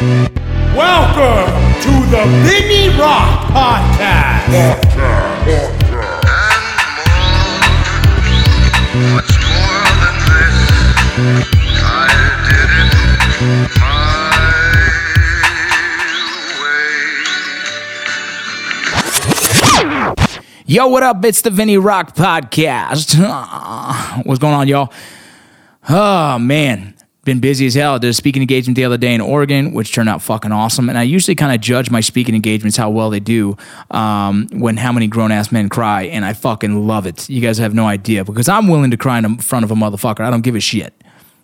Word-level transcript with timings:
Welcome 0.00 1.50
to 1.82 1.90
the 2.08 2.22
Vinny 2.46 2.88
Rock 2.96 3.50
Podcast. 3.50 4.46
Much 8.94 9.32
more 9.42 9.90
than 9.98 10.16
this, 10.22 10.54
I 11.82 12.06
did 12.46 12.70
it 12.78 12.94
my 13.80 13.98
way. 19.82 20.62
Yo, 20.66 20.86
what 20.86 21.02
up? 21.02 21.24
It's 21.24 21.42
the 21.42 21.50
Vinny 21.50 21.76
Rock 21.76 22.14
Podcast. 22.14 23.16
What's 24.24 24.38
going 24.38 24.54
on, 24.54 24.68
y'all? 24.68 24.92
Oh, 25.88 26.38
man. 26.38 26.94
Been 27.28 27.40
busy 27.40 27.66
as 27.66 27.74
hell. 27.74 27.98
Did 27.98 28.08
a 28.08 28.14
speaking 28.14 28.40
engagement 28.40 28.74
the 28.74 28.86
other 28.86 28.96
day 28.96 29.12
in 29.12 29.20
Oregon, 29.20 29.74
which 29.74 29.92
turned 29.92 30.08
out 30.08 30.22
fucking 30.22 30.50
awesome. 30.50 30.88
And 30.88 30.96
I 30.96 31.02
usually 31.02 31.34
kind 31.34 31.54
of 31.54 31.60
judge 31.60 31.90
my 31.90 32.00
speaking 32.00 32.34
engagements 32.34 32.78
how 32.78 32.88
well 32.88 33.10
they 33.10 33.20
do 33.20 33.54
um, 33.90 34.48
when 34.50 34.78
how 34.78 34.92
many 34.92 35.08
grown 35.08 35.30
ass 35.30 35.52
men 35.52 35.68
cry. 35.68 36.04
And 36.04 36.24
I 36.24 36.32
fucking 36.32 36.86
love 36.86 37.04
it. 37.04 37.28
You 37.28 37.42
guys 37.42 37.58
have 37.58 37.74
no 37.74 37.86
idea 37.86 38.24
because 38.24 38.48
I'm 38.48 38.66
willing 38.66 38.92
to 38.92 38.96
cry 38.96 39.18
in 39.18 39.36
front 39.36 39.66
of 39.66 39.70
a 39.70 39.74
motherfucker. 39.74 40.20
I 40.20 40.30
don't 40.30 40.40
give 40.40 40.54
a 40.54 40.60
shit. 40.60 40.94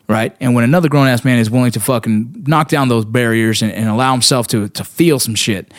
Right. 0.08 0.34
And 0.41 0.55
when 0.55 0.64
another 0.64 0.88
grown 0.88 1.06
ass 1.06 1.22
man 1.22 1.38
is 1.38 1.50
willing 1.50 1.72
to 1.72 1.80
fucking 1.80 2.44
knock 2.46 2.69
down 2.69 2.88
those 2.88 3.05
barriers 3.05 3.60
and, 3.60 3.70
and 3.70 3.86
allow 3.86 4.12
himself 4.12 4.46
to, 4.48 4.70
to 4.70 4.84
feel 4.84 5.19
some 5.19 5.34
shit, 5.34 5.70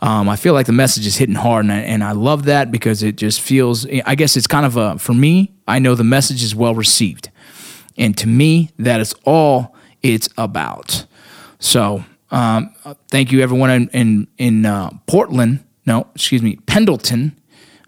um, 0.00 0.30
I 0.30 0.36
feel 0.36 0.54
like 0.54 0.64
the 0.64 0.72
message 0.72 1.06
is 1.06 1.16
hitting 1.16 1.36
hard, 1.36 1.66
and 1.66 1.72
I, 1.72 1.78
and 1.80 2.02
I 2.02 2.12
love 2.12 2.46
that 2.46 2.70
because 2.72 3.02
it 3.04 3.16
just 3.16 3.40
feels. 3.40 3.86
I 4.04 4.16
guess 4.16 4.36
it's 4.36 4.48
kind 4.48 4.66
of 4.66 4.76
a 4.76 4.98
for 4.98 5.14
me. 5.14 5.52
I 5.68 5.78
know 5.78 5.94
the 5.94 6.02
message 6.02 6.42
is 6.42 6.56
well 6.56 6.74
received, 6.74 7.30
and 7.96 8.16
to 8.18 8.26
me, 8.26 8.70
that 8.78 9.00
is 9.00 9.14
all 9.24 9.74
it's 10.02 10.28
about. 10.36 11.06
So, 11.58 12.04
um, 12.30 12.74
thank 13.08 13.32
you 13.32 13.40
everyone 13.40 13.70
in 13.70 13.88
in, 13.88 14.26
in 14.38 14.66
uh, 14.66 14.90
Portland. 15.06 15.64
No, 15.86 16.06
excuse 16.14 16.42
me, 16.42 16.56
Pendleton. 16.66 17.36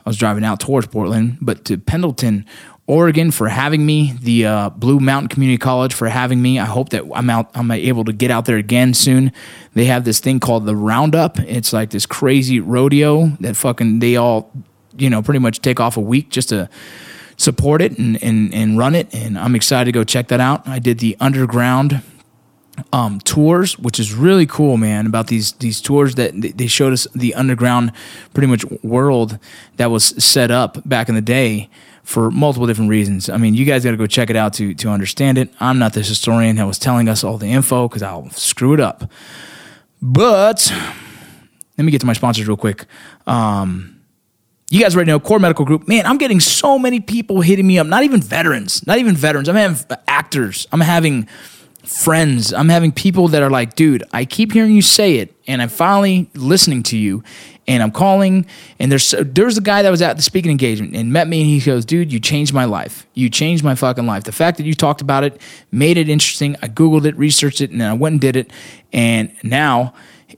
I 0.06 0.10
was 0.10 0.18
driving 0.18 0.44
out 0.44 0.60
towards 0.60 0.86
Portland, 0.86 1.38
but 1.40 1.64
to 1.64 1.78
Pendleton, 1.78 2.44
Oregon 2.86 3.30
for 3.30 3.48
having 3.48 3.86
me, 3.86 4.12
the 4.20 4.44
uh, 4.44 4.70
Blue 4.70 5.00
Mountain 5.00 5.28
Community 5.28 5.56
College 5.56 5.94
for 5.94 6.08
having 6.08 6.42
me. 6.42 6.58
I 6.58 6.66
hope 6.66 6.90
that 6.90 7.04
I'm 7.14 7.30
out. 7.30 7.50
I'm 7.54 7.70
able 7.70 8.04
to 8.04 8.12
get 8.12 8.30
out 8.30 8.44
there 8.44 8.58
again 8.58 8.92
soon. 8.92 9.32
They 9.72 9.86
have 9.86 10.04
this 10.04 10.20
thing 10.20 10.38
called 10.38 10.66
the 10.66 10.76
Roundup. 10.76 11.38
It's 11.40 11.72
like 11.72 11.90
this 11.90 12.04
crazy 12.04 12.60
rodeo 12.60 13.28
that 13.40 13.56
fucking 13.56 14.00
they 14.00 14.16
all, 14.16 14.52
you 14.98 15.08
know, 15.08 15.22
pretty 15.22 15.40
much 15.40 15.60
take 15.62 15.80
off 15.80 15.96
a 15.96 16.00
week 16.00 16.28
just 16.28 16.50
to 16.50 16.68
support 17.36 17.82
it 17.82 17.98
and 17.98 18.22
and, 18.22 18.54
and 18.54 18.78
run 18.78 18.94
it. 18.94 19.14
And 19.14 19.38
I'm 19.38 19.54
excited 19.54 19.86
to 19.86 19.92
go 19.92 20.04
check 20.04 20.28
that 20.28 20.40
out. 20.40 20.66
I 20.66 20.78
did 20.78 20.98
the 20.98 21.16
underground 21.20 22.02
um, 22.92 23.20
tours, 23.20 23.78
which 23.78 24.00
is 24.00 24.12
really 24.12 24.46
cool, 24.46 24.76
man. 24.76 25.06
About 25.06 25.28
these 25.28 25.52
these 25.52 25.80
tours 25.80 26.16
that 26.16 26.32
they 26.56 26.66
showed 26.66 26.92
us 26.92 27.06
the 27.14 27.34
underground, 27.34 27.92
pretty 28.32 28.48
much 28.48 28.64
world 28.82 29.38
that 29.76 29.90
was 29.90 30.04
set 30.22 30.50
up 30.50 30.86
back 30.88 31.08
in 31.08 31.14
the 31.14 31.20
day 31.20 31.68
for 32.02 32.30
multiple 32.30 32.66
different 32.66 32.90
reasons. 32.90 33.28
I 33.30 33.38
mean, 33.38 33.54
you 33.54 33.64
guys 33.64 33.84
got 33.84 33.92
to 33.92 33.96
go 33.96 34.06
check 34.06 34.30
it 34.30 34.36
out 34.36 34.52
to 34.54 34.74
to 34.74 34.88
understand 34.90 35.38
it. 35.38 35.52
I'm 35.60 35.78
not 35.78 35.92
the 35.92 36.02
historian 36.02 36.56
that 36.56 36.66
was 36.66 36.78
telling 36.78 37.08
us 37.08 37.24
all 37.24 37.38
the 37.38 37.50
info 37.50 37.88
because 37.88 38.02
I'll 38.02 38.30
screw 38.30 38.74
it 38.74 38.80
up. 38.80 39.10
But 40.02 40.72
let 41.78 41.84
me 41.84 41.90
get 41.90 42.00
to 42.00 42.06
my 42.06 42.12
sponsors 42.12 42.46
real 42.46 42.56
quick. 42.56 42.84
Um, 43.26 43.93
you 44.70 44.80
guys 44.80 44.94
already 44.94 45.10
know 45.10 45.20
Core 45.20 45.38
Medical 45.38 45.64
Group. 45.64 45.86
Man, 45.86 46.06
I'm 46.06 46.18
getting 46.18 46.40
so 46.40 46.78
many 46.78 47.00
people 47.00 47.40
hitting 47.40 47.66
me 47.66 47.78
up. 47.78 47.86
Not 47.86 48.02
even 48.02 48.20
veterans. 48.20 48.86
Not 48.86 48.98
even 48.98 49.14
veterans. 49.14 49.48
I'm 49.48 49.56
having 49.56 49.96
actors. 50.08 50.66
I'm 50.72 50.80
having 50.80 51.28
friends. 51.84 52.52
I'm 52.52 52.68
having 52.68 52.92
people 52.92 53.28
that 53.28 53.42
are 53.42 53.50
like, 53.50 53.74
dude, 53.74 54.02
I 54.12 54.24
keep 54.24 54.52
hearing 54.52 54.72
you 54.72 54.82
say 54.82 55.16
it, 55.16 55.34
and 55.46 55.60
I'm 55.60 55.68
finally 55.68 56.30
listening 56.34 56.82
to 56.84 56.96
you, 56.96 57.22
and 57.66 57.82
I'm 57.82 57.90
calling, 57.90 58.46
and 58.78 58.90
there's 58.90 59.14
there's 59.18 59.58
a 59.58 59.60
guy 59.60 59.82
that 59.82 59.90
was 59.90 60.00
at 60.02 60.16
the 60.16 60.22
speaking 60.22 60.50
engagement 60.50 60.96
and 60.96 61.12
met 61.12 61.28
me, 61.28 61.42
and 61.42 61.50
he 61.50 61.60
goes, 61.60 61.84
dude, 61.84 62.12
you 62.12 62.20
changed 62.20 62.54
my 62.54 62.64
life. 62.64 63.06
You 63.14 63.28
changed 63.28 63.62
my 63.62 63.74
fucking 63.74 64.06
life. 64.06 64.24
The 64.24 64.32
fact 64.32 64.56
that 64.56 64.66
you 64.66 64.74
talked 64.74 65.02
about 65.02 65.24
it 65.24 65.40
made 65.70 65.98
it 65.98 66.08
interesting. 66.08 66.56
I 66.62 66.68
googled 66.68 67.04
it, 67.04 67.16
researched 67.16 67.60
it, 67.60 67.70
and 67.70 67.80
then 67.80 67.90
I 67.90 67.94
went 67.94 68.14
and 68.14 68.20
did 68.20 68.36
it, 68.36 68.50
and 68.92 69.30
now. 69.42 69.94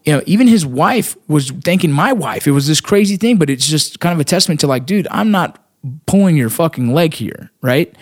You 0.06 0.15
know, 0.15 0.22
even 0.25 0.47
his 0.47 0.65
wife 0.65 1.17
was 1.28 1.50
thanking 1.50 1.93
my 1.93 2.12
wife. 2.12 2.47
It 2.47 2.53
was 2.53 2.67
this 2.67 2.81
crazy 2.81 3.17
thing, 3.17 3.37
but 3.37 3.50
it's 3.50 3.67
just 3.67 4.00
kind 4.00 4.15
of 4.15 4.21
a 4.21 4.25
testament 4.25 4.61
to 4.61 4.67
like, 4.67 4.87
dude, 4.87 5.06
I'm 5.11 5.31
not 5.31 5.62
pulling 6.06 6.37
your 6.37 6.49
fucking 6.49 6.94
leg 6.94 7.12
here, 7.12 7.50
right? 7.61 7.94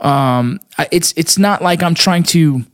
um, 0.00 0.60
it's 0.92 1.12
it's 1.16 1.38
not 1.38 1.62
like 1.62 1.82
I'm 1.82 1.94
trying 1.94 2.22
to 2.24 2.64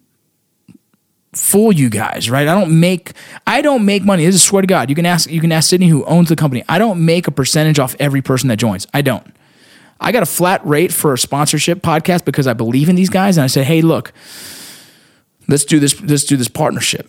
fool 1.33 1.73
you 1.73 1.89
guys, 1.89 2.29
right? 2.29 2.47
I 2.49 2.59
don't 2.59 2.79
make 2.81 3.13
I 3.47 3.63
don't 3.63 3.85
make 3.85 4.05
money. 4.05 4.27
This 4.27 4.35
is 4.35 4.43
swear 4.43 4.63
to 4.63 4.67
God. 4.67 4.89
You 4.91 4.97
can 4.97 5.07
ask 5.07 5.31
you 5.31 5.41
can 5.41 5.53
ask 5.53 5.71
Sydney 5.71 5.89
who 5.89 6.05
owns 6.05 6.29
the 6.29 6.37
company. 6.37 6.65
I 6.69 6.79
don't 6.79 7.05
make 7.05 7.27
a 7.27 7.31
percentage 7.31 7.79
off 7.79 7.95
every 7.99 8.23
person 8.23 8.49
that 8.49 8.57
joins. 8.57 8.87
I 8.93 9.03
don't. 9.03 9.27
I 10.01 10.11
got 10.11 10.25
a 10.25 10.27
flat 10.27 10.67
rate 10.67 10.93
for 10.93 11.13
a 11.13 11.19
sponsorship 11.19 11.81
podcast 11.81 12.25
because 12.25 12.49
I 12.49 12.55
believe 12.55 12.89
in 12.89 12.97
these 12.97 13.11
guys, 13.11 13.37
and 13.37 13.45
I 13.45 13.47
said, 13.47 13.67
hey, 13.67 13.83
look, 13.83 14.13
let's 15.47 15.65
do 15.65 15.79
this. 15.79 16.01
Let's 16.01 16.25
do 16.25 16.37
this 16.37 16.49
partnership. 16.49 17.09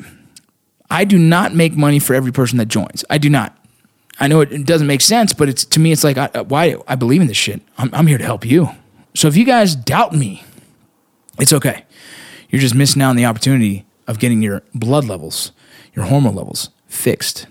I 0.89 1.05
do 1.05 1.17
not 1.17 1.53
make 1.53 1.75
money 1.75 1.99
for 1.99 2.13
every 2.13 2.31
person 2.31 2.57
that 2.57 2.67
joins. 2.67 3.03
I 3.09 3.17
do 3.17 3.29
not. 3.29 3.57
I 4.19 4.27
know 4.27 4.41
it, 4.41 4.65
doesn't 4.65 4.87
make 4.87 5.01
sense, 5.01 5.33
but 5.33 5.49
it's 5.49 5.65
to 5.65 5.79
me, 5.79 5.91
it's 5.91 6.03
like 6.03 6.17
I, 6.17 6.25
uh, 6.33 6.43
why 6.43 6.75
I 6.87 6.95
believe 6.95 7.21
in 7.21 7.27
this 7.27 7.37
shit. 7.37 7.61
I'm, 7.77 7.89
I'm 7.93 8.07
here 8.07 8.17
to 8.17 8.23
help 8.23 8.45
you. 8.45 8.69
So 9.15 9.27
if 9.27 9.35
you 9.35 9.45
guys 9.45 9.75
doubt 9.75 10.13
me, 10.13 10.43
it's 11.39 11.53
okay. 11.53 11.85
You're 12.49 12.61
just 12.61 12.75
missing 12.75 13.01
out 13.01 13.09
on 13.09 13.15
the 13.15 13.25
opportunity 13.25 13.85
of 14.07 14.19
getting 14.19 14.41
your 14.41 14.61
blood 14.75 15.05
levels, 15.05 15.51
your 15.95 16.05
hormone 16.05 16.35
levels 16.35 16.69
fixed. 16.87 17.47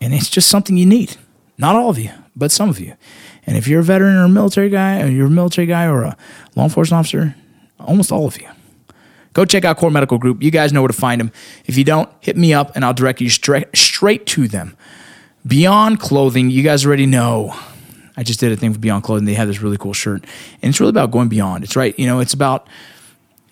And 0.00 0.12
it's 0.12 0.28
just 0.28 0.48
something 0.48 0.76
you 0.76 0.86
need. 0.86 1.16
Not 1.56 1.76
all 1.76 1.88
of 1.88 1.98
you, 1.98 2.10
but 2.36 2.52
some 2.52 2.68
of 2.68 2.80
you. 2.80 2.94
And 3.46 3.56
if 3.56 3.66
you're 3.66 3.80
a 3.80 3.84
veteran 3.84 4.16
or 4.16 4.24
a 4.24 4.28
military 4.28 4.68
guy, 4.68 5.00
or 5.00 5.06
you're 5.06 5.28
a 5.28 5.30
military 5.30 5.66
guy 5.66 5.86
or 5.86 6.02
a 6.02 6.16
law 6.56 6.64
enforcement 6.64 7.00
officer, 7.00 7.34
almost 7.78 8.12
all 8.12 8.26
of 8.26 8.40
you. 8.40 8.48
Go 9.34 9.44
check 9.44 9.64
out 9.64 9.76
Core 9.76 9.90
Medical 9.90 10.16
Group. 10.16 10.42
You 10.42 10.50
guys 10.50 10.72
know 10.72 10.80
where 10.80 10.88
to 10.88 10.94
find 10.94 11.20
them. 11.20 11.32
If 11.66 11.76
you 11.76 11.84
don't, 11.84 12.08
hit 12.20 12.36
me 12.36 12.54
up 12.54 12.74
and 12.74 12.84
I'll 12.84 12.94
direct 12.94 13.20
you 13.20 13.28
straight 13.28 13.68
straight 13.76 14.26
to 14.26 14.48
them. 14.48 14.76
Beyond 15.46 16.00
Clothing, 16.00 16.50
you 16.50 16.62
guys 16.62 16.86
already 16.86 17.04
know. 17.04 17.54
I 18.16 18.22
just 18.22 18.40
did 18.40 18.52
a 18.52 18.56
thing 18.56 18.72
for 18.72 18.78
Beyond 18.78 19.02
Clothing. 19.02 19.26
They 19.26 19.34
have 19.34 19.48
this 19.48 19.60
really 19.60 19.76
cool 19.76 19.92
shirt, 19.92 20.24
and 20.62 20.70
it's 20.70 20.80
really 20.80 20.90
about 20.90 21.10
going 21.10 21.28
beyond. 21.28 21.64
It's 21.64 21.76
right, 21.76 21.98
you 21.98 22.06
know, 22.06 22.20
it's 22.20 22.32
about 22.32 22.68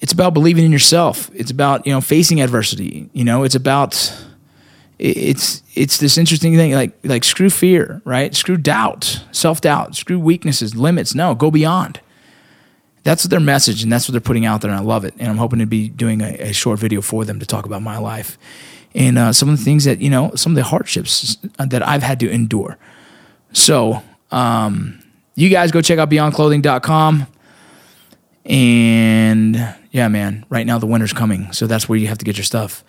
it's 0.01 0.13
about 0.13 0.35
believing 0.35 0.65
in 0.65 0.73
yourself. 0.73 1.31
It's 1.35 1.51
about 1.51 1.87
you 1.87 1.93
know 1.93 2.01
facing 2.01 2.41
adversity. 2.41 3.11
You 3.13 3.25
know, 3.25 3.43
it's 3.43 3.57
about 3.57 4.15
it's 4.99 5.63
it's 5.75 5.99
this 5.99 6.17
interesting 6.17 6.55
thing 6.55 6.73
like 6.73 6.97
like 7.03 7.25
screw 7.25 7.51
fear, 7.51 8.01
right? 8.05 8.35
Screw 8.35 8.57
doubt, 8.57 9.25
self 9.33 9.61
doubt, 9.61 9.97
screw 9.97 10.19
weaknesses, 10.19 10.77
limits. 10.77 11.15
No, 11.15 11.35
go 11.35 11.51
beyond. 11.51 12.01
That's 13.05 13.25
their 13.25 13.41
message, 13.41 13.83
and 13.83 13.93
that's 13.93 14.09
what 14.09 14.13
they're 14.13 14.21
putting 14.21 14.47
out 14.47 14.61
there, 14.61 14.71
and 14.71 14.79
I 14.79 14.83
love 14.83 15.05
it. 15.05 15.15
And 15.19 15.29
I'm 15.29 15.37
hoping 15.37 15.59
to 15.59 15.67
be 15.67 15.89
doing 15.89 16.21
a, 16.21 16.35
a 16.35 16.53
short 16.53 16.79
video 16.79 17.01
for 17.01 17.25
them 17.25 17.41
to 17.41 17.47
talk 17.47 17.67
about 17.67 17.83
my 17.83 17.99
life 17.99 18.39
and 18.95 19.19
uh, 19.19 19.33
some 19.33 19.49
of 19.49 19.59
the 19.59 19.65
things 19.65 19.85
that 19.85 20.01
you 20.01 20.11
know, 20.11 20.33
some 20.35 20.53
of 20.53 20.57
the 20.57 20.65
hardships 20.65 21.37
that 21.59 21.87
I've 21.87 22.03
had 22.03 22.21
to 22.21 22.31
endure. 22.31 22.79
So 23.53 24.03
um, 24.31 25.03
you 25.35 25.49
guys 25.49 25.73
go 25.73 25.81
check 25.81 25.99
out 25.99 26.11
beyondclothing.com. 26.11 27.27
And 28.45 29.77
yeah, 29.93 30.09
man, 30.09 30.45
right 30.49 30.67
now 30.67 30.79
the 30.79 30.87
winter's 30.87 31.13
coming. 31.13 31.53
So 31.53 31.67
that's 31.67 31.89
where 31.89 31.99
you 31.99 32.09
have 32.09 32.19
to 32.19 32.25
get 32.25 32.37
your 32.37 32.45
stuff. 32.45 32.85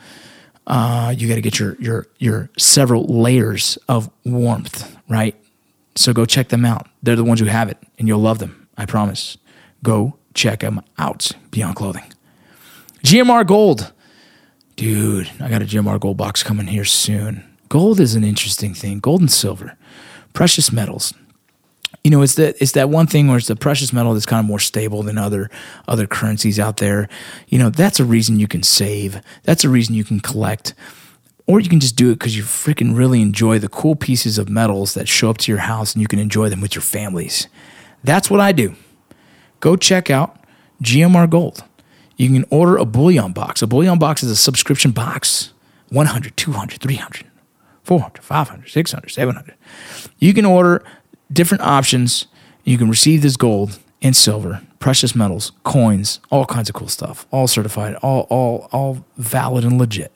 Uh, 0.65 1.13
you 1.15 1.27
got 1.27 1.35
to 1.35 1.41
get 1.41 1.59
your, 1.59 1.75
your, 1.79 2.07
your 2.17 2.49
several 2.57 3.03
layers 3.05 3.77
of 3.89 4.09
warmth, 4.23 4.95
right? 5.09 5.35
So 5.95 6.13
go 6.13 6.25
check 6.25 6.47
them 6.49 6.65
out. 6.65 6.87
They're 7.03 7.15
the 7.15 7.23
ones 7.23 7.39
who 7.39 7.45
have 7.45 7.69
it 7.69 7.77
and 7.99 8.07
you'll 8.07 8.19
love 8.19 8.39
them. 8.39 8.67
I 8.77 8.85
promise. 8.87 9.37
Go 9.83 10.17
check 10.33 10.61
them 10.61 10.81
out. 10.97 11.31
Beyond 11.51 11.75
Clothing. 11.75 12.11
GMR 13.03 13.45
Gold. 13.45 13.93
Dude, 14.75 15.29
I 15.39 15.49
got 15.49 15.61
a 15.61 15.65
GMR 15.65 15.99
Gold 15.99 16.17
box 16.17 16.41
coming 16.41 16.67
here 16.67 16.85
soon. 16.85 17.43
Gold 17.69 17.99
is 17.99 18.15
an 18.15 18.23
interesting 18.23 18.73
thing. 18.73 18.99
Gold 18.99 19.21
and 19.21 19.31
silver, 19.31 19.77
precious 20.33 20.71
metals 20.71 21.13
you 22.03 22.11
know, 22.11 22.21
it's 22.21 22.35
that 22.35 22.55
it's 22.59 22.73
that 22.73 22.89
one 22.89 23.07
thing 23.07 23.27
where 23.27 23.37
it's 23.37 23.47
the 23.47 23.55
precious 23.55 23.93
metal 23.93 24.13
that's 24.13 24.25
kind 24.25 24.39
of 24.39 24.45
more 24.45 24.59
stable 24.59 25.03
than 25.03 25.17
other 25.17 25.49
other 25.87 26.05
currencies 26.05 26.59
out 26.59 26.77
there. 26.77 27.07
You 27.47 27.59
know, 27.59 27.69
that's 27.69 27.99
a 27.99 28.05
reason 28.05 28.39
you 28.39 28.47
can 28.47 28.63
save. 28.63 29.21
That's 29.43 29.63
a 29.63 29.69
reason 29.69 29.95
you 29.95 30.03
can 30.03 30.19
collect. 30.19 30.73
Or 31.45 31.59
you 31.59 31.69
can 31.69 31.79
just 31.79 31.95
do 31.95 32.11
it 32.11 32.19
because 32.19 32.37
you 32.37 32.43
freaking 32.43 32.95
really 32.95 33.21
enjoy 33.21 33.59
the 33.59 33.67
cool 33.67 33.95
pieces 33.95 34.37
of 34.37 34.49
metals 34.49 34.93
that 34.93 35.09
show 35.09 35.29
up 35.29 35.37
to 35.39 35.51
your 35.51 35.59
house 35.59 35.93
and 35.93 36.01
you 36.01 36.07
can 36.07 36.19
enjoy 36.19 36.47
them 36.49 36.61
with 36.61 36.73
your 36.73 36.81
families. 36.81 37.47
That's 38.03 38.29
what 38.29 38.39
I 38.39 38.53
do. 38.53 38.75
Go 39.63 39.77
check 39.77 40.09
out 40.09 40.43
GMR 40.83 41.29
Gold. 41.29 41.63
You 42.17 42.27
can 42.27 42.43
order 42.49 42.75
a 42.75 42.83
bullion 42.83 43.31
box. 43.31 43.61
A 43.61 43.67
bullion 43.67 43.97
box 43.97 44.21
is 44.21 44.29
a 44.29 44.35
subscription 44.35 44.91
box 44.91 45.53
100, 45.87 46.35
200, 46.35 46.81
300, 46.81 47.25
400, 47.83 48.21
500, 48.21 48.67
600, 48.67 49.09
700. 49.09 49.55
You 50.19 50.33
can 50.33 50.43
order 50.43 50.83
different 51.31 51.63
options. 51.63 52.27
You 52.65 52.77
can 52.77 52.89
receive 52.89 53.21
this 53.21 53.37
gold 53.37 53.79
and 54.01 54.13
silver, 54.13 54.61
precious 54.79 55.15
metals, 55.15 55.53
coins, 55.63 56.19
all 56.29 56.45
kinds 56.45 56.67
of 56.67 56.75
cool 56.75 56.89
stuff, 56.89 57.25
all 57.31 57.47
certified, 57.47 57.95
all 58.01 58.27
all 58.29 58.67
all 58.73 59.05
valid 59.15 59.63
and 59.63 59.77
legit. 59.77 60.11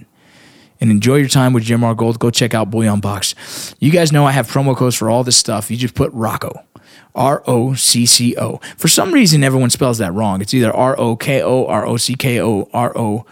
And 0.80 0.92
enjoy 0.92 1.16
your 1.16 1.28
time 1.28 1.54
with 1.54 1.66
GMR 1.66 1.98
Gold, 1.98 2.20
go 2.20 2.30
check 2.30 2.54
out 2.54 2.70
Bullion 2.70 3.00
Box. 3.00 3.76
You 3.80 3.92
guys 3.92 4.12
know 4.12 4.26
I 4.26 4.32
have 4.32 4.48
promo 4.48 4.76
codes 4.76 4.96
for 4.96 5.10
all 5.10 5.24
this 5.24 5.38
stuff. 5.38 5.72
You 5.72 5.78
just 5.78 5.96
put 5.96 6.12
Rocco. 6.14 6.64
R 7.16 7.44
O 7.48 7.74
C 7.74 8.06
C 8.06 8.38
O. 8.38 8.58
For 8.78 8.88
some 8.88 9.12
reason, 9.12 9.44
everyone 9.44 9.72
spells 9.72 9.98
that 9.98 10.14
wrong. 10.14 10.40
It's 10.40 10.54
either 10.54 10.72
R 10.72 10.98
O 11.00 11.16
K 11.16 11.42
O, 11.42 11.66
R 11.66 11.86
O 11.86 11.98
C 11.98 12.14
K 12.14 12.40
O, 12.40 12.70
R 12.74 12.96
O 12.96 13.26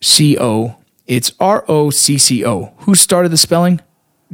C 0.00 0.36
O. 0.38 0.76
It's 1.06 1.32
R 1.38 1.64
O 1.68 1.90
C 1.90 2.18
C 2.18 2.44
O. 2.44 2.72
Who 2.80 2.94
started 2.96 3.30
the 3.30 3.36
spelling? 3.36 3.80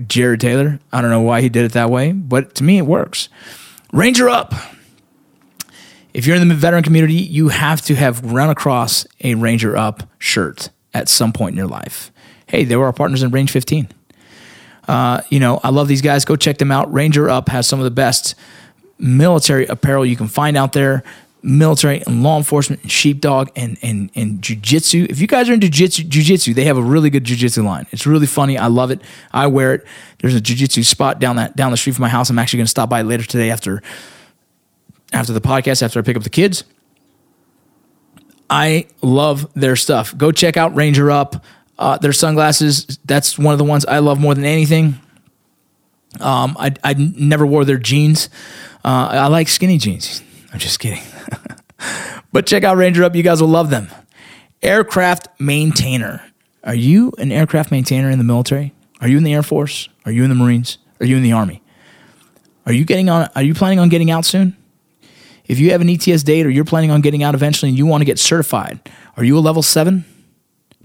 Jarred 0.06 0.40
Taylor. 0.40 0.80
I 0.92 1.02
don't 1.02 1.10
know 1.10 1.20
why 1.20 1.42
he 1.42 1.48
did 1.48 1.64
it 1.64 1.72
that 1.72 1.90
way, 1.90 2.12
but 2.12 2.54
to 2.56 2.64
me, 2.64 2.78
it 2.78 2.86
works. 2.86 3.28
Ranger 3.92 4.28
up. 4.28 4.54
If 6.12 6.26
you're 6.26 6.36
in 6.36 6.48
the 6.48 6.54
veteran 6.54 6.82
community, 6.82 7.14
you 7.14 7.48
have 7.48 7.82
to 7.82 7.94
have 7.94 8.32
run 8.32 8.48
across 8.48 9.06
a 9.22 9.34
Ranger 9.34 9.76
Up 9.76 10.08
shirt 10.18 10.70
at 10.92 11.08
some 11.08 11.32
point 11.32 11.52
in 11.52 11.58
your 11.58 11.66
life. 11.66 12.12
Hey, 12.46 12.64
they 12.64 12.76
were 12.76 12.86
our 12.86 12.92
partners 12.92 13.22
in 13.22 13.30
Range 13.30 13.50
15. 13.50 13.88
Uh, 14.86 15.22
you 15.30 15.40
know, 15.40 15.60
I 15.62 15.70
love 15.70 15.88
these 15.88 16.02
guys. 16.02 16.24
Go 16.24 16.36
check 16.36 16.58
them 16.58 16.70
out. 16.70 16.92
Ranger 16.92 17.28
Up 17.28 17.48
has 17.48 17.66
some 17.66 17.80
of 17.80 17.84
the 17.84 17.90
best 17.90 18.34
military 18.98 19.66
apparel 19.66 20.04
you 20.04 20.16
can 20.16 20.28
find 20.28 20.56
out 20.56 20.72
there. 20.72 21.02
Military 21.42 22.02
and 22.06 22.22
law 22.22 22.38
enforcement 22.38 22.80
and 22.82 22.90
sheepdog 22.90 23.50
and 23.54 23.76
and 23.82 24.10
and 24.14 24.40
jujitsu. 24.40 25.10
If 25.10 25.20
you 25.20 25.26
guys 25.26 25.50
are 25.50 25.56
jujitsu, 25.56 26.08
jujitsu, 26.08 26.54
they 26.54 26.64
have 26.64 26.78
a 26.78 26.82
really 26.82 27.10
good 27.10 27.24
jujitsu 27.24 27.62
line. 27.62 27.86
It's 27.90 28.06
really 28.06 28.26
funny. 28.26 28.56
I 28.56 28.68
love 28.68 28.90
it. 28.90 29.02
I 29.30 29.46
wear 29.48 29.74
it. 29.74 29.86
There's 30.20 30.34
a 30.34 30.40
jujitsu 30.40 30.82
spot 30.86 31.18
down 31.18 31.36
that 31.36 31.54
down 31.54 31.70
the 31.70 31.76
street 31.76 31.96
from 31.96 32.02
my 32.02 32.08
house. 32.08 32.30
I'm 32.30 32.38
actually 32.38 32.58
going 32.58 32.66
to 32.66 32.70
stop 32.70 32.88
by 32.88 33.02
later 33.02 33.24
today 33.24 33.50
after 33.50 33.82
after 35.12 35.34
the 35.34 35.40
podcast 35.42 35.82
after 35.82 35.98
I 35.98 36.02
pick 36.02 36.16
up 36.16 36.22
the 36.22 36.30
kids. 36.30 36.64
I 38.48 38.86
love 39.02 39.52
their 39.52 39.76
stuff. 39.76 40.16
Go 40.16 40.32
check 40.32 40.56
out 40.56 40.74
Ranger 40.74 41.10
Up. 41.10 41.44
Uh, 41.78 41.98
their 41.98 42.12
sunglasses. 42.12 42.98
That's 43.04 43.38
one 43.38 43.52
of 43.52 43.58
the 43.58 43.64
ones 43.64 43.84
I 43.84 43.98
love 43.98 44.20
more 44.20 44.34
than 44.34 44.44
anything. 44.44 45.00
Um, 46.20 46.56
I 46.58 46.72
I 46.84 46.94
never 46.94 47.46
wore 47.46 47.64
their 47.64 47.78
jeans. 47.78 48.28
Uh, 48.84 49.08
I 49.10 49.26
like 49.26 49.48
skinny 49.48 49.78
jeans. 49.78 50.22
I'm 50.52 50.58
just 50.58 50.78
kidding. 50.78 51.02
but 52.32 52.46
check 52.46 52.62
out 52.62 52.76
Ranger 52.76 53.02
Up. 53.02 53.14
You 53.16 53.22
guys 53.22 53.40
will 53.40 53.48
love 53.48 53.70
them. 53.70 53.88
Aircraft 54.62 55.28
maintainer. 55.40 56.22
Are 56.62 56.74
you 56.74 57.12
an 57.18 57.32
aircraft 57.32 57.70
maintainer 57.70 58.10
in 58.10 58.18
the 58.18 58.24
military? 58.24 58.72
Are 59.00 59.08
you 59.08 59.18
in 59.18 59.24
the 59.24 59.34
Air 59.34 59.42
Force? 59.42 59.88
Are 60.06 60.12
you 60.12 60.22
in 60.22 60.30
the 60.30 60.36
Marines? 60.36 60.78
Are 61.00 61.06
you 61.06 61.16
in 61.16 61.22
the 61.22 61.32
Army? 61.32 61.62
Are 62.66 62.72
you 62.72 62.84
getting 62.84 63.08
on? 63.08 63.28
Are 63.34 63.42
you 63.42 63.52
planning 63.52 63.78
on 63.78 63.88
getting 63.88 64.10
out 64.10 64.24
soon? 64.24 64.56
If 65.46 65.58
you 65.58 65.72
have 65.72 65.82
an 65.82 65.90
ETS 65.90 66.22
date 66.22 66.46
or 66.46 66.50
you're 66.50 66.64
planning 66.64 66.90
on 66.90 67.02
getting 67.02 67.22
out 67.22 67.34
eventually 67.34 67.68
and 67.68 67.76
you 67.76 67.84
want 67.84 68.00
to 68.00 68.06
get 68.06 68.18
certified, 68.18 68.80
are 69.16 69.24
you 69.24 69.36
a 69.36 69.40
level 69.40 69.62
seven? 69.62 70.06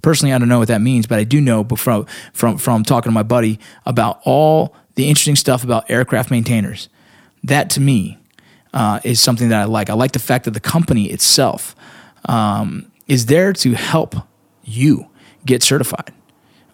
Personally, 0.01 0.34
I 0.34 0.38
don't 0.38 0.50
know 0.50 0.60
what 0.60 0.69
that 0.69 0.81
means, 0.81 1.07
but 1.07 1.19
I 1.19 1.24
do 1.24 1.42
know 1.42 1.63
from 1.63 2.06
from 2.34 2.57
from 2.57 2.84
talking 2.84 3.10
to 3.10 3.13
my 3.13 3.24
buddy 3.24 3.60
about 3.86 4.22
all 4.24 4.75
the 4.96 5.07
interesting 5.07 5.36
stuff 5.36 5.63
about 5.63 5.90
aircraft 5.90 6.31
maintainers. 6.31 6.90
That 7.44 7.69
to 7.72 7.81
me 7.81 8.18
uh, 8.74 9.00
is 9.04 9.22
something 9.22 9.50
that 9.50 9.62
I 9.62 9.66
like. 9.66 9.90
I 9.90 9.94
like 9.94 10.12
the 10.13 10.19
fact 10.19 10.46
that 10.46 10.51
the 10.51 10.60
company 10.60 11.10
itself 11.10 11.75
um, 12.25 12.92
is 13.07 13.25
there 13.25 13.54
to 13.54 13.74
help 13.74 14.16
you 14.63 15.07
get 15.46 15.63
certified. 15.63 16.13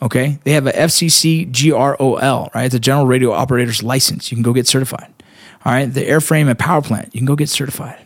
Okay, 0.02 0.40
they 0.44 0.52
have 0.52 0.68
a 0.68 0.72
FCC 0.72 1.52
GROL, 1.52 2.50
right? 2.54 2.66
It's 2.66 2.76
a 2.76 2.80
General 2.80 3.08
Radio 3.08 3.32
Operator's 3.32 3.82
License. 3.82 4.30
You 4.30 4.36
can 4.36 4.44
go 4.44 4.54
get 4.54 4.68
certified. 4.68 5.12
All 5.64 5.72
right, 5.72 5.86
the 5.86 6.06
airframe 6.06 6.48
and 6.48 6.60
power 6.60 6.82
plant. 6.82 7.16
You 7.16 7.22
can 7.22 7.26
go 7.26 7.36
get 7.36 7.50
certified. 7.50 8.05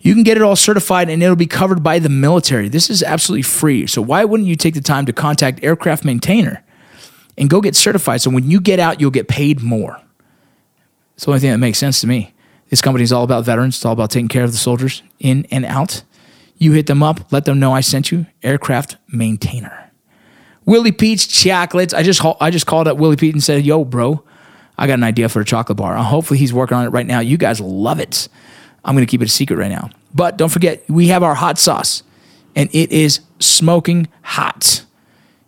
You 0.00 0.14
can 0.14 0.22
get 0.22 0.36
it 0.36 0.42
all 0.42 0.56
certified 0.56 1.08
and 1.08 1.22
it'll 1.22 1.36
be 1.36 1.46
covered 1.46 1.82
by 1.82 1.98
the 1.98 2.08
military. 2.08 2.68
This 2.68 2.88
is 2.88 3.02
absolutely 3.02 3.42
free. 3.42 3.86
So 3.86 4.00
why 4.00 4.24
wouldn't 4.24 4.48
you 4.48 4.56
take 4.56 4.74
the 4.74 4.80
time 4.80 5.06
to 5.06 5.12
contact 5.12 5.62
aircraft 5.62 6.04
maintainer 6.04 6.64
and 7.36 7.50
go 7.50 7.60
get 7.60 7.74
certified? 7.74 8.20
So 8.20 8.30
when 8.30 8.48
you 8.48 8.60
get 8.60 8.78
out, 8.78 9.00
you'll 9.00 9.10
get 9.10 9.28
paid 9.28 9.60
more. 9.60 10.00
It's 11.14 11.24
the 11.24 11.32
only 11.32 11.40
thing 11.40 11.50
that 11.50 11.58
makes 11.58 11.78
sense 11.78 12.00
to 12.02 12.06
me. 12.06 12.32
This 12.70 12.80
company 12.80 13.02
is 13.02 13.12
all 13.12 13.24
about 13.24 13.44
veterans. 13.44 13.76
It's 13.76 13.84
all 13.84 13.92
about 13.92 14.10
taking 14.10 14.28
care 14.28 14.44
of 14.44 14.52
the 14.52 14.58
soldiers 14.58 15.02
in 15.18 15.46
and 15.50 15.64
out. 15.64 16.02
You 16.58 16.72
hit 16.72 16.86
them 16.86 17.02
up, 17.02 17.32
let 17.32 17.44
them 17.44 17.58
know 17.58 17.72
I 17.72 17.80
sent 17.80 18.12
you. 18.12 18.26
Aircraft 18.42 18.96
maintainer. 19.08 19.90
Willie 20.64 20.92
Pete's 20.92 21.26
chocolates. 21.26 21.94
I 21.94 22.02
just 22.02 22.20
I 22.40 22.50
just 22.50 22.66
called 22.66 22.88
up 22.88 22.98
Willie 22.98 23.16
Pete 23.16 23.34
and 23.34 23.42
said, 23.42 23.64
"Yo, 23.64 23.86
bro, 23.86 24.22
I 24.76 24.86
got 24.86 24.94
an 24.94 25.02
idea 25.04 25.28
for 25.30 25.40
a 25.40 25.44
chocolate 25.44 25.78
bar. 25.78 25.96
Uh, 25.96 26.02
hopefully, 26.02 26.38
he's 26.38 26.52
working 26.52 26.76
on 26.76 26.84
it 26.84 26.90
right 26.90 27.06
now. 27.06 27.20
You 27.20 27.38
guys 27.38 27.58
love 27.60 28.00
it. 28.00 28.28
I'm 28.88 28.94
going 28.94 29.06
to 29.06 29.10
keep 29.10 29.20
it 29.20 29.26
a 29.26 29.30
secret 29.30 29.56
right 29.56 29.70
now. 29.70 29.90
But 30.14 30.38
don't 30.38 30.48
forget, 30.48 30.82
we 30.88 31.08
have 31.08 31.22
our 31.22 31.34
hot 31.34 31.58
sauce, 31.58 32.02
and 32.56 32.70
it 32.72 32.90
is 32.90 33.20
smoking 33.38 34.08
hot. 34.22 34.82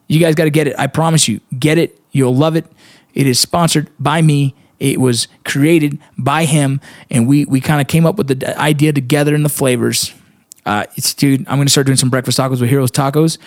You 0.09 0.21
guys 0.21 0.35
got 0.35 0.45
to 0.45 0.51
get 0.51 0.67
it. 0.67 0.75
I 0.79 0.89
promise 0.89 1.27
you, 1.27 1.41
get 1.59 1.79
it. 1.79 1.99
You'll 2.13 2.37
love 2.37 2.55
it. 2.55 2.67
It 3.15 3.27
is 3.27 3.41
sponsored 3.41 3.89
by 3.99 4.21
me. 4.21 4.55
It 4.79 5.01
was 5.01 5.27
created 5.47 5.99
by 6.19 6.45
him, 6.45 6.83
and 7.11 7.27
we 7.27 7.47
we 7.47 7.63
kind 7.63 7.81
of 7.81 7.87
came 7.87 8.05
up 8.05 8.17
with 8.17 8.29
the 8.29 8.59
idea 8.59 8.93
together 8.93 9.35
in 9.35 9.43
the 9.43 9.49
flavors. 9.49 10.13
Uh, 10.67 10.85
it's 10.97 11.15
dude. 11.15 11.41
I'm 11.49 11.57
going 11.57 11.67
to 11.67 11.73
start 11.73 11.87
doing 11.87 11.97
some 11.97 12.11
breakfast 12.11 12.39
tacos 12.39 12.61
with 12.61 12.69
Heroes 12.69 12.91
Tacos, 12.91 13.39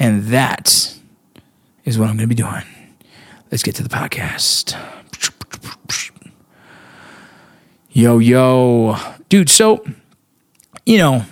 and 0.00 0.24
that 0.24 0.96
is 1.84 1.96
what 1.96 2.08
I'm 2.08 2.16
going 2.16 2.28
to 2.28 2.34
be 2.34 2.34
doing. 2.34 2.64
Let's 3.52 3.62
get 3.62 3.76
to 3.76 3.84
the 3.84 3.88
podcast. 3.88 4.76
Yo, 7.90 8.18
yo. 8.18 8.96
Dude, 9.28 9.50
so, 9.50 9.84
you 10.86 10.98
know, 10.98 11.24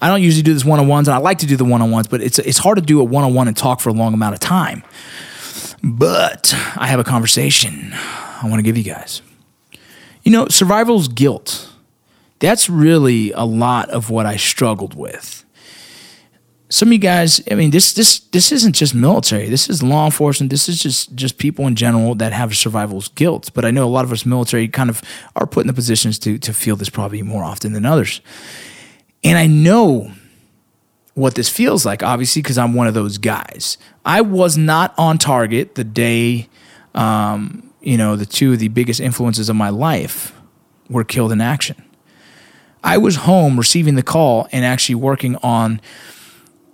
I 0.00 0.08
don't 0.08 0.22
usually 0.22 0.42
do 0.42 0.54
this 0.54 0.64
one 0.64 0.78
on 0.78 0.88
ones, 0.88 1.08
and 1.08 1.14
I 1.14 1.18
like 1.18 1.38
to 1.38 1.46
do 1.46 1.56
the 1.56 1.64
one 1.64 1.82
on 1.82 1.90
ones, 1.90 2.08
but 2.08 2.22
it's, 2.22 2.38
it's 2.38 2.58
hard 2.58 2.76
to 2.78 2.82
do 2.82 3.00
a 3.00 3.04
one 3.04 3.24
on 3.24 3.34
one 3.34 3.48
and 3.48 3.56
talk 3.56 3.80
for 3.80 3.90
a 3.90 3.92
long 3.92 4.14
amount 4.14 4.34
of 4.34 4.40
time. 4.40 4.82
But 5.82 6.54
I 6.76 6.86
have 6.86 7.00
a 7.00 7.04
conversation 7.04 7.90
I 7.92 8.42
want 8.44 8.56
to 8.56 8.62
give 8.62 8.76
you 8.76 8.84
guys. 8.84 9.22
You 10.22 10.32
know, 10.32 10.46
survival's 10.48 11.08
guilt. 11.08 11.70
That's 12.38 12.70
really 12.70 13.32
a 13.32 13.44
lot 13.44 13.90
of 13.90 14.10
what 14.10 14.26
I 14.26 14.36
struggled 14.36 14.94
with 14.94 15.44
some 16.70 16.88
of 16.88 16.92
you 16.92 16.98
guys, 16.98 17.42
I 17.50 17.56
mean, 17.56 17.70
this 17.70 17.92
this 17.92 18.20
this 18.20 18.52
isn't 18.52 18.74
just 18.74 18.94
military. 18.94 19.48
This 19.48 19.68
is 19.68 19.82
law 19.82 20.04
enforcement. 20.04 20.50
This 20.50 20.68
is 20.68 20.80
just 20.80 21.14
just 21.16 21.36
people 21.36 21.66
in 21.66 21.74
general 21.74 22.14
that 22.14 22.32
have 22.32 22.56
survival's 22.56 23.08
guilt. 23.08 23.50
But 23.54 23.64
I 23.64 23.72
know 23.72 23.84
a 23.84 23.90
lot 23.90 24.04
of 24.04 24.12
us 24.12 24.24
military 24.24 24.68
kind 24.68 24.88
of 24.88 25.02
are 25.34 25.46
put 25.46 25.62
in 25.62 25.66
the 25.66 25.72
positions 25.72 26.18
to 26.20 26.38
to 26.38 26.52
feel 26.52 26.76
this 26.76 26.88
probably 26.88 27.22
more 27.22 27.42
often 27.42 27.72
than 27.72 27.84
others. 27.84 28.20
And 29.24 29.36
I 29.36 29.48
know 29.48 30.12
what 31.14 31.34
this 31.34 31.48
feels 31.48 31.84
like, 31.84 32.04
obviously, 32.04 32.40
because 32.40 32.56
I'm 32.56 32.72
one 32.72 32.86
of 32.86 32.94
those 32.94 33.18
guys. 33.18 33.76
I 34.04 34.20
was 34.20 34.56
not 34.56 34.94
on 34.96 35.18
target 35.18 35.74
the 35.74 35.84
day, 35.84 36.48
um, 36.94 37.68
you 37.80 37.96
know, 37.96 38.14
the 38.14 38.24
two 38.24 38.52
of 38.52 38.60
the 38.60 38.68
biggest 38.68 39.00
influences 39.00 39.48
of 39.48 39.56
my 39.56 39.70
life 39.70 40.32
were 40.88 41.04
killed 41.04 41.32
in 41.32 41.40
action. 41.40 41.82
I 42.82 42.96
was 42.96 43.16
home 43.16 43.58
receiving 43.58 43.96
the 43.96 44.02
call 44.02 44.48
and 44.52 44.64
actually 44.64 44.94
working 44.94 45.36
on 45.36 45.80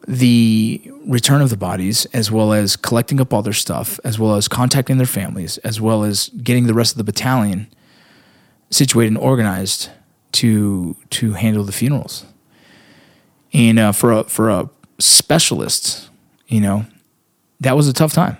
the 0.06 0.80
return 1.06 1.42
of 1.42 1.50
the 1.50 1.56
bodies, 1.56 2.06
as 2.06 2.30
well 2.30 2.52
as 2.52 2.76
collecting 2.76 3.20
up 3.20 3.32
all 3.32 3.42
their 3.42 3.52
stuff, 3.52 3.98
as 4.04 4.18
well 4.18 4.36
as 4.36 4.48
contacting 4.48 4.98
their 4.98 5.06
families, 5.06 5.58
as 5.58 5.80
well 5.80 6.04
as 6.04 6.28
getting 6.42 6.66
the 6.66 6.74
rest 6.74 6.92
of 6.92 6.98
the 6.98 7.04
battalion 7.04 7.68
situated 8.70 9.08
and 9.08 9.18
organized 9.18 9.90
to 10.32 10.96
to 11.10 11.32
handle 11.32 11.64
the 11.64 11.72
funerals. 11.72 12.24
And 13.52 13.78
uh, 13.78 13.92
for 13.92 14.12
a 14.12 14.24
for 14.24 14.48
a 14.48 14.68
specialist, 14.98 16.08
you 16.46 16.60
know, 16.60 16.86
that 17.60 17.76
was 17.76 17.88
a 17.88 17.92
tough 17.92 18.12
time 18.12 18.38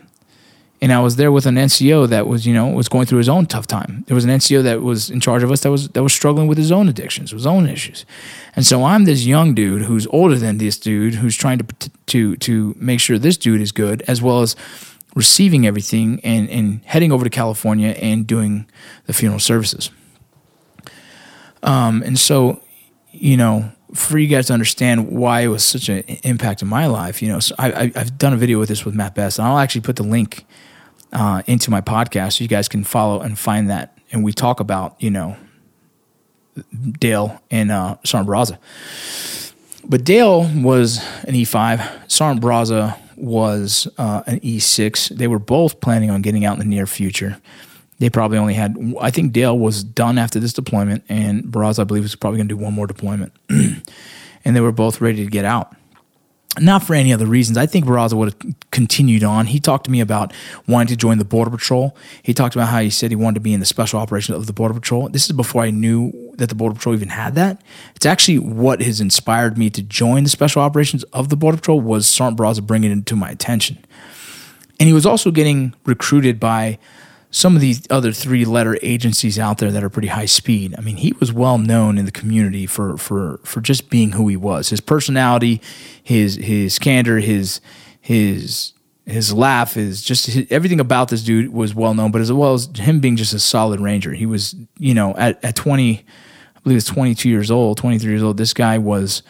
and 0.86 0.92
I 0.92 1.00
was 1.00 1.16
there 1.16 1.32
with 1.32 1.46
an 1.46 1.56
NCO 1.56 2.08
that 2.10 2.28
was, 2.28 2.46
you 2.46 2.54
know, 2.54 2.68
was 2.68 2.88
going 2.88 3.06
through 3.06 3.18
his 3.18 3.28
own 3.28 3.46
tough 3.46 3.66
time. 3.66 4.04
There 4.06 4.14
was 4.14 4.24
an 4.24 4.30
NCO 4.30 4.62
that 4.62 4.82
was 4.82 5.10
in 5.10 5.18
charge 5.18 5.42
of 5.42 5.50
us 5.50 5.62
that 5.62 5.70
was 5.72 5.88
that 5.88 6.02
was 6.04 6.12
struggling 6.12 6.46
with 6.46 6.58
his 6.58 6.70
own 6.70 6.88
addictions, 6.88 7.32
his 7.32 7.44
own 7.44 7.68
issues, 7.68 8.06
and 8.54 8.64
so 8.64 8.84
I'm 8.84 9.04
this 9.04 9.26
young 9.26 9.52
dude 9.52 9.82
who's 9.82 10.06
older 10.10 10.36
than 10.36 10.58
this 10.58 10.78
dude 10.78 11.16
who's 11.16 11.34
trying 11.34 11.58
to 11.58 11.90
to 11.90 12.36
to 12.36 12.76
make 12.78 13.00
sure 13.00 13.18
this 13.18 13.36
dude 13.36 13.60
is 13.60 13.72
good, 13.72 14.02
as 14.06 14.22
well 14.22 14.42
as 14.42 14.54
receiving 15.16 15.66
everything 15.66 16.20
and 16.22 16.48
and 16.50 16.82
heading 16.84 17.10
over 17.10 17.24
to 17.24 17.30
California 17.30 17.88
and 18.00 18.24
doing 18.24 18.70
the 19.06 19.12
funeral 19.12 19.40
services. 19.40 19.90
Um, 21.64 22.00
and 22.04 22.16
so, 22.16 22.62
you 23.10 23.36
know, 23.36 23.72
for 23.92 24.18
you 24.18 24.28
guys 24.28 24.46
to 24.46 24.52
understand 24.52 25.08
why 25.10 25.40
it 25.40 25.48
was 25.48 25.64
such 25.64 25.88
an 25.88 26.04
impact 26.22 26.62
in 26.62 26.68
my 26.68 26.86
life, 26.86 27.22
you 27.22 27.28
know, 27.28 27.40
so 27.40 27.56
I, 27.58 27.90
have 27.96 28.18
done 28.18 28.32
a 28.32 28.36
video 28.36 28.60
with 28.60 28.68
this 28.68 28.84
with 28.84 28.94
Matt 28.94 29.16
Best, 29.16 29.40
and 29.40 29.48
I'll 29.48 29.58
actually 29.58 29.80
put 29.80 29.96
the 29.96 30.04
link 30.04 30.46
uh, 31.16 31.42
into 31.46 31.70
my 31.70 31.80
podcast 31.80 32.34
so 32.34 32.44
you 32.44 32.48
guys 32.48 32.68
can 32.68 32.84
follow 32.84 33.20
and 33.20 33.38
find 33.38 33.70
that. 33.70 33.98
And 34.12 34.22
we 34.22 34.32
talk 34.32 34.60
about, 34.60 34.94
you 35.02 35.10
know, 35.10 35.36
Dale 36.98 37.42
and 37.50 37.72
uh, 37.72 37.96
Braza. 38.04 38.58
But 39.88 40.04
Dale 40.04 40.42
was 40.54 40.98
an 41.24 41.34
E5, 41.34 42.10
Sergeant 42.10 42.44
Braza 42.44 42.98
was 43.16 43.88
uh, 43.96 44.22
an 44.26 44.40
E6. 44.40 45.16
They 45.16 45.26
were 45.26 45.38
both 45.38 45.80
planning 45.80 46.10
on 46.10 46.20
getting 46.20 46.44
out 46.44 46.54
in 46.54 46.58
the 46.58 46.66
near 46.66 46.86
future. 46.86 47.40
They 47.98 48.10
probably 48.10 48.36
only 48.36 48.54
had, 48.54 48.76
I 49.00 49.10
think 49.10 49.32
Dale 49.32 49.58
was 49.58 49.82
done 49.82 50.18
after 50.18 50.38
this 50.38 50.52
deployment, 50.52 51.02
and 51.08 51.44
Braza, 51.44 51.80
I 51.80 51.84
believe, 51.84 52.02
was 52.02 52.14
probably 52.14 52.38
going 52.38 52.48
to 52.48 52.54
do 52.54 52.62
one 52.62 52.74
more 52.74 52.86
deployment. 52.86 53.32
and 53.48 53.82
they 54.44 54.60
were 54.60 54.72
both 54.72 55.00
ready 55.00 55.24
to 55.24 55.30
get 55.30 55.46
out. 55.46 55.74
Not 56.58 56.82
for 56.82 56.94
any 56.94 57.12
other 57.12 57.26
reasons. 57.26 57.58
I 57.58 57.66
think 57.66 57.84
Barraza 57.84 58.14
would 58.14 58.32
have 58.32 58.54
continued 58.70 59.22
on. 59.22 59.46
He 59.46 59.60
talked 59.60 59.84
to 59.84 59.90
me 59.90 60.00
about 60.00 60.32
wanting 60.66 60.88
to 60.88 60.96
join 60.96 61.18
the 61.18 61.24
Border 61.24 61.50
Patrol. 61.50 61.96
He 62.22 62.32
talked 62.32 62.54
about 62.54 62.68
how 62.68 62.80
he 62.80 62.90
said 62.90 63.10
he 63.10 63.16
wanted 63.16 63.34
to 63.34 63.40
be 63.40 63.52
in 63.52 63.60
the 63.60 63.66
special 63.66 64.00
operations 64.00 64.38
of 64.38 64.46
the 64.46 64.52
Border 64.52 64.74
Patrol. 64.74 65.08
This 65.08 65.26
is 65.26 65.32
before 65.32 65.62
I 65.62 65.70
knew 65.70 66.12
that 66.36 66.48
the 66.48 66.54
Border 66.54 66.74
Patrol 66.74 66.94
even 66.94 67.08
had 67.08 67.34
that. 67.34 67.60
It's 67.94 68.06
actually 68.06 68.38
what 68.38 68.82
has 68.82 69.00
inspired 69.00 69.58
me 69.58 69.70
to 69.70 69.82
join 69.82 70.24
the 70.24 70.30
special 70.30 70.62
operations 70.62 71.02
of 71.04 71.28
the 71.28 71.36
Border 71.36 71.58
Patrol 71.58 71.80
was 71.80 72.06
Sergeant 72.06 72.38
Barraza 72.38 72.66
bringing 72.66 72.90
it 72.90 73.06
to 73.06 73.16
my 73.16 73.30
attention. 73.30 73.78
And 74.78 74.86
he 74.86 74.92
was 74.92 75.06
also 75.06 75.30
getting 75.30 75.74
recruited 75.84 76.38
by 76.38 76.78
some 77.36 77.54
of 77.54 77.60
these 77.60 77.86
other 77.90 78.12
three 78.12 78.46
letter 78.46 78.78
agencies 78.80 79.38
out 79.38 79.58
there 79.58 79.70
that 79.70 79.84
are 79.84 79.90
pretty 79.90 80.08
high 80.08 80.24
speed. 80.24 80.74
I 80.78 80.80
mean, 80.80 80.96
he 80.96 81.12
was 81.20 81.34
well 81.34 81.58
known 81.58 81.98
in 81.98 82.06
the 82.06 82.10
community 82.10 82.64
for 82.64 82.96
for 82.96 83.40
for 83.44 83.60
just 83.60 83.90
being 83.90 84.12
who 84.12 84.26
he 84.28 84.38
was. 84.38 84.70
His 84.70 84.80
personality, 84.80 85.60
his 86.02 86.36
his 86.36 86.78
candor, 86.78 87.18
his 87.18 87.60
his 88.00 88.72
his 89.04 89.34
laugh, 89.34 89.76
is 89.76 90.00
just 90.00 90.24
his, 90.28 90.46
everything 90.50 90.80
about 90.80 91.08
this 91.08 91.22
dude 91.22 91.52
was 91.52 91.74
well 91.74 91.92
known. 91.92 92.10
But 92.10 92.22
as 92.22 92.32
well 92.32 92.54
as 92.54 92.70
him 92.74 93.00
being 93.00 93.16
just 93.16 93.34
a 93.34 93.38
solid 93.38 93.80
ranger, 93.80 94.14
he 94.14 94.24
was 94.24 94.56
you 94.78 94.94
know 94.94 95.14
at 95.18 95.44
at 95.44 95.54
twenty, 95.54 96.06
I 96.56 96.60
believe 96.60 96.78
it's 96.78 96.86
twenty 96.86 97.14
two 97.14 97.28
years 97.28 97.50
old, 97.50 97.76
twenty 97.76 97.98
three 97.98 98.12
years 98.12 98.22
old. 98.22 98.38
This 98.38 98.54
guy 98.54 98.78
was, 98.78 99.22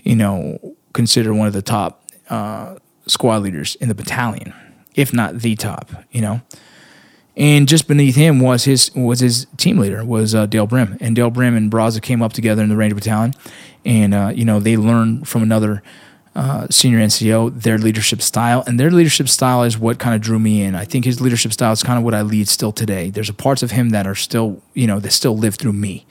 you 0.00 0.16
know, 0.16 0.58
considered 0.92 1.34
one 1.34 1.46
of 1.46 1.52
the 1.52 1.62
top 1.62 2.02
uh, 2.28 2.74
squad 3.06 3.44
leaders 3.44 3.76
in 3.76 3.86
the 3.86 3.94
battalion, 3.94 4.52
if 4.96 5.12
not 5.12 5.38
the 5.38 5.54
top. 5.54 5.92
You 6.10 6.20
know 6.20 6.40
and 7.36 7.66
just 7.68 7.88
beneath 7.88 8.14
him 8.14 8.40
was 8.40 8.64
his 8.64 8.90
was 8.94 9.20
his 9.20 9.46
team 9.56 9.78
leader 9.78 10.04
was 10.04 10.34
uh, 10.34 10.46
Dale 10.46 10.66
Brehm, 10.66 10.96
and 11.00 11.16
Dale 11.16 11.30
Brehm 11.30 11.56
and 11.56 11.70
Barraza 11.70 12.00
came 12.00 12.22
up 12.22 12.32
together 12.32 12.62
in 12.62 12.68
the 12.68 12.76
Ranger 12.76 12.94
Battalion, 12.94 13.34
and 13.84 14.14
uh, 14.14 14.32
you 14.34 14.44
know 14.44 14.60
they 14.60 14.76
learned 14.76 15.26
from 15.26 15.42
another 15.42 15.82
uh, 16.36 16.66
senior 16.70 16.98
NCO 16.98 17.62
their 17.62 17.78
leadership 17.78 18.22
style, 18.22 18.62
and 18.66 18.78
their 18.78 18.90
leadership 18.90 19.28
style 19.28 19.62
is 19.64 19.78
what 19.78 19.98
kind 19.98 20.14
of 20.14 20.20
drew 20.20 20.38
me 20.38 20.62
in. 20.62 20.74
I 20.74 20.84
think 20.84 21.04
his 21.04 21.20
leadership 21.20 21.52
style 21.52 21.72
is 21.72 21.82
kind 21.82 21.98
of 21.98 22.04
what 22.04 22.14
I 22.14 22.22
lead 22.22 22.48
still 22.48 22.72
today. 22.72 23.10
There's 23.10 23.28
a 23.28 23.34
parts 23.34 23.62
of 23.62 23.72
him 23.72 23.90
that 23.90 24.06
are 24.06 24.14
still 24.14 24.62
you 24.74 24.86
know 24.86 25.00
that 25.00 25.10
still 25.10 25.36
live 25.36 25.56
through 25.56 25.72
me. 25.72 26.06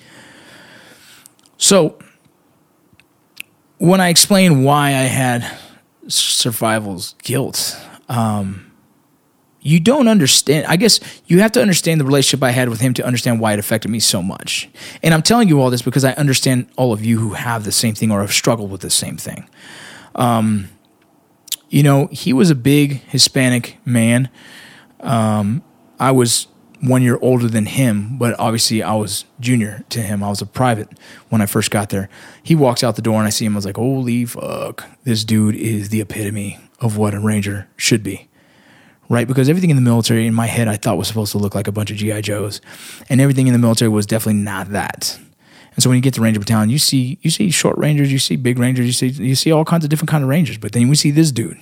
So 1.57 1.97
when 3.77 4.01
I 4.01 4.09
explain 4.09 4.63
why 4.63 4.87
I 4.89 5.07
had 5.07 5.49
survival's 6.07 7.15
guilt. 7.23 7.77
Um, 8.09 8.72
you 9.63 9.79
don't 9.79 10.10
understand. 10.10 10.67
I 10.67 10.75
guess 10.75 11.00
you 11.25 11.39
have 11.39 11.53
to 11.53 11.62
understand 11.62 12.00
the 12.00 12.05
relationship 12.05 12.43
I 12.43 12.51
had 12.51 12.67
with 12.67 12.82
him 12.82 12.93
to 12.96 13.05
understand 13.05 13.39
why 13.39 13.53
it 13.53 13.60
affected 13.60 13.89
me 13.89 14.00
so 14.00 14.22
much. 14.22 14.70
And 15.01 15.13
I'm 15.13 15.22
telling 15.22 15.48
you 15.48 15.62
all 15.62 15.70
this 15.70 15.82
because 15.82 16.03
I 16.03 16.12
understand 16.13 16.67
all 16.75 16.91
of 16.91 17.03
you 17.03 17.17
who 17.17 17.34
have 17.34 17.63
the 17.63 17.72
same 17.72 17.96
thing 17.96 18.12
or 18.12 18.20
have 18.20 18.34
struggled 18.34 18.70
with 18.70 18.82
the 18.82 18.89
same 18.89 19.15
thing. 19.15 19.50
Um, 20.15 20.70
you 21.70 21.82
know, 21.82 22.08
he 22.12 22.34
was 22.34 22.50
a 22.50 22.55
big 22.55 23.01
Hispanic 23.08 23.77
man. 23.86 24.29
Um, 25.00 25.63
I 25.98 26.12
was 26.12 26.48
one 26.82 27.01
year 27.01 27.17
older 27.22 27.48
than 27.48 27.65
him, 27.65 28.17
but 28.17 28.38
obviously 28.38 28.84
I 28.84 28.96
was 28.96 29.24
junior 29.39 29.86
to 29.89 30.01
him. 30.01 30.22
I 30.22 30.27
was 30.27 30.41
a 30.41 30.46
private 30.46 30.89
when 31.29 31.41
I 31.41 31.46
first 31.46 31.72
got 31.72 31.89
there. 31.89 32.10
He 32.43 32.53
walks 32.53 32.84
out 32.84 32.98
the 32.98 33.01
door 33.01 33.17
and 33.17 33.25
I 33.25 33.29
see 33.29 33.46
him. 33.46 33.53
I 33.53 33.60
was 33.60 33.65
like, 33.65 33.77
holy 33.77 34.25
fuck, 34.25 34.84
this 35.05 35.24
dude 35.24 35.55
is 35.55 35.88
the 35.88 36.01
epitome 36.01 36.60
of 36.82 36.98
what 36.98 37.13
a 37.13 37.20
ranger 37.22 37.70
should 37.77 38.03
be 38.03 38.27
right? 39.10 39.27
Because 39.27 39.50
everything 39.50 39.69
in 39.69 39.75
the 39.75 39.81
military, 39.81 40.25
in 40.25 40.33
my 40.33 40.48
head, 40.48 40.67
I 40.67 40.77
thought 40.77 40.98
was 40.98 41.07
supposed 41.07 41.31
to 41.33 41.38
look 41.38 41.55
like 41.55 41.67
a 41.67 41.72
bunch 41.72 41.91
of 41.91 41.98
GI 41.98 42.22
Joes, 42.22 42.62
and 43.10 43.22
everything 43.22 43.48
in 43.48 43.53
the 43.53 43.60
military 43.60 43.89
was 43.89 44.05
definitely 44.05 44.41
not 44.41 44.69
that. 44.69 45.19
And 45.75 45.81
so 45.83 45.89
when 45.89 45.98
you 45.98 46.01
get 46.01 46.13
to 46.15 46.22
Ranger 46.22 46.39
Battalion, 46.39 46.69
you 46.69 46.77
see 46.79 47.17
you 47.22 47.29
see 47.29 47.50
short 47.50 47.77
rangers, 47.77 48.12
you 48.12 48.19
see 48.19 48.36
big 48.36 48.60
rangers, 48.60 48.86
you 48.86 48.93
see 48.93 49.07
you 49.07 49.36
see 49.36 49.51
all 49.51 49.65
kinds 49.65 49.83
of 49.83 49.89
different 49.89 50.10
kind 50.10 50.24
of 50.24 50.29
rangers. 50.29 50.57
But 50.57 50.74
then 50.74 50.88
we 50.88 50.95
see 50.95 51.12
this 51.12 51.31
dude, 51.31 51.60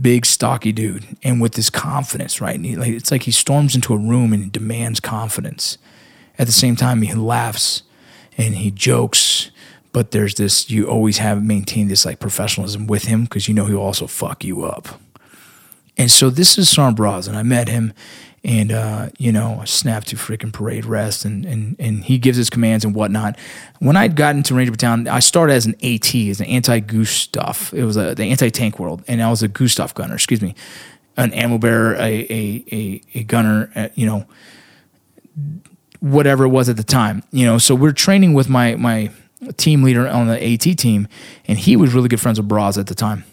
big 0.00 0.26
stocky 0.26 0.72
dude, 0.72 1.04
and 1.22 1.40
with 1.40 1.54
this 1.54 1.70
confidence, 1.70 2.40
right? 2.40 2.60
He, 2.60 2.76
like, 2.76 2.90
it's 2.90 3.10
like 3.10 3.22
he 3.22 3.30
storms 3.30 3.74
into 3.74 3.94
a 3.94 3.98
room 3.98 4.32
and 4.32 4.50
demands 4.50 5.00
confidence. 5.00 5.78
At 6.38 6.46
the 6.46 6.52
same 6.52 6.76
time, 6.76 7.02
he 7.02 7.14
laughs 7.14 7.82
and 8.36 8.56
he 8.56 8.70
jokes, 8.70 9.50
but 9.92 10.10
there's 10.10 10.34
this 10.34 10.70
you 10.70 10.86
always 10.86 11.18
have 11.18 11.44
maintained 11.44 11.90
this 11.90 12.04
like 12.04 12.18
professionalism 12.18 12.86
with 12.86 13.04
him 13.04 13.24
because 13.24 13.46
you 13.46 13.54
know 13.54 13.66
he'll 13.66 13.78
also 13.78 14.06
fuck 14.06 14.42
you 14.42 14.64
up. 14.64 15.00
And 15.96 16.10
so 16.10 16.30
this 16.30 16.56
is 16.58 16.70
Sergeant 16.70 16.98
Braz, 16.98 17.28
and 17.28 17.36
I 17.36 17.42
met 17.42 17.68
him, 17.68 17.92
and 18.44 18.72
uh, 18.72 19.10
you 19.18 19.30
know, 19.30 19.58
I 19.60 19.66
snapped 19.66 20.08
to 20.08 20.16
freaking 20.16 20.52
parade 20.52 20.84
rest, 20.84 21.24
and 21.24 21.44
and 21.44 21.76
and 21.78 22.04
he 22.04 22.18
gives 22.18 22.36
his 22.36 22.50
commands 22.50 22.84
and 22.84 22.94
whatnot. 22.94 23.38
When 23.78 23.96
I 23.96 24.08
got 24.08 24.34
into 24.34 24.54
Ranger 24.54 24.72
Battalion, 24.72 25.06
I 25.06 25.20
started 25.20 25.52
as 25.52 25.66
an 25.66 25.74
AT, 25.82 26.14
as 26.14 26.40
an 26.40 26.46
anti-Gustav. 26.46 27.72
It 27.74 27.84
was 27.84 27.96
a, 27.96 28.14
the 28.14 28.24
anti-tank 28.24 28.78
world, 28.78 29.04
and 29.06 29.22
I 29.22 29.30
was 29.30 29.42
a 29.42 29.48
Gustav 29.48 29.94
gunner. 29.94 30.14
Excuse 30.14 30.40
me, 30.40 30.54
an 31.16 31.32
ammo 31.34 31.58
bearer, 31.58 31.94
a 31.94 32.00
a 32.00 32.64
a, 32.72 33.00
a 33.14 33.22
gunner. 33.24 33.70
Uh, 33.74 33.88
you 33.94 34.06
know, 34.06 34.26
whatever 36.00 36.44
it 36.44 36.48
was 36.48 36.68
at 36.68 36.76
the 36.76 36.82
time. 36.82 37.22
You 37.30 37.44
know, 37.46 37.58
so 37.58 37.74
we're 37.74 37.92
training 37.92 38.32
with 38.32 38.48
my 38.48 38.76
my 38.76 39.10
team 39.56 39.82
leader 39.82 40.08
on 40.08 40.26
the 40.26 40.42
AT 40.42 40.78
team, 40.78 41.06
and 41.46 41.58
he 41.58 41.76
was 41.76 41.94
really 41.94 42.08
good 42.08 42.20
friends 42.20 42.40
with 42.40 42.48
Braz 42.48 42.78
at 42.78 42.86
the 42.86 42.94
time. 42.94 43.24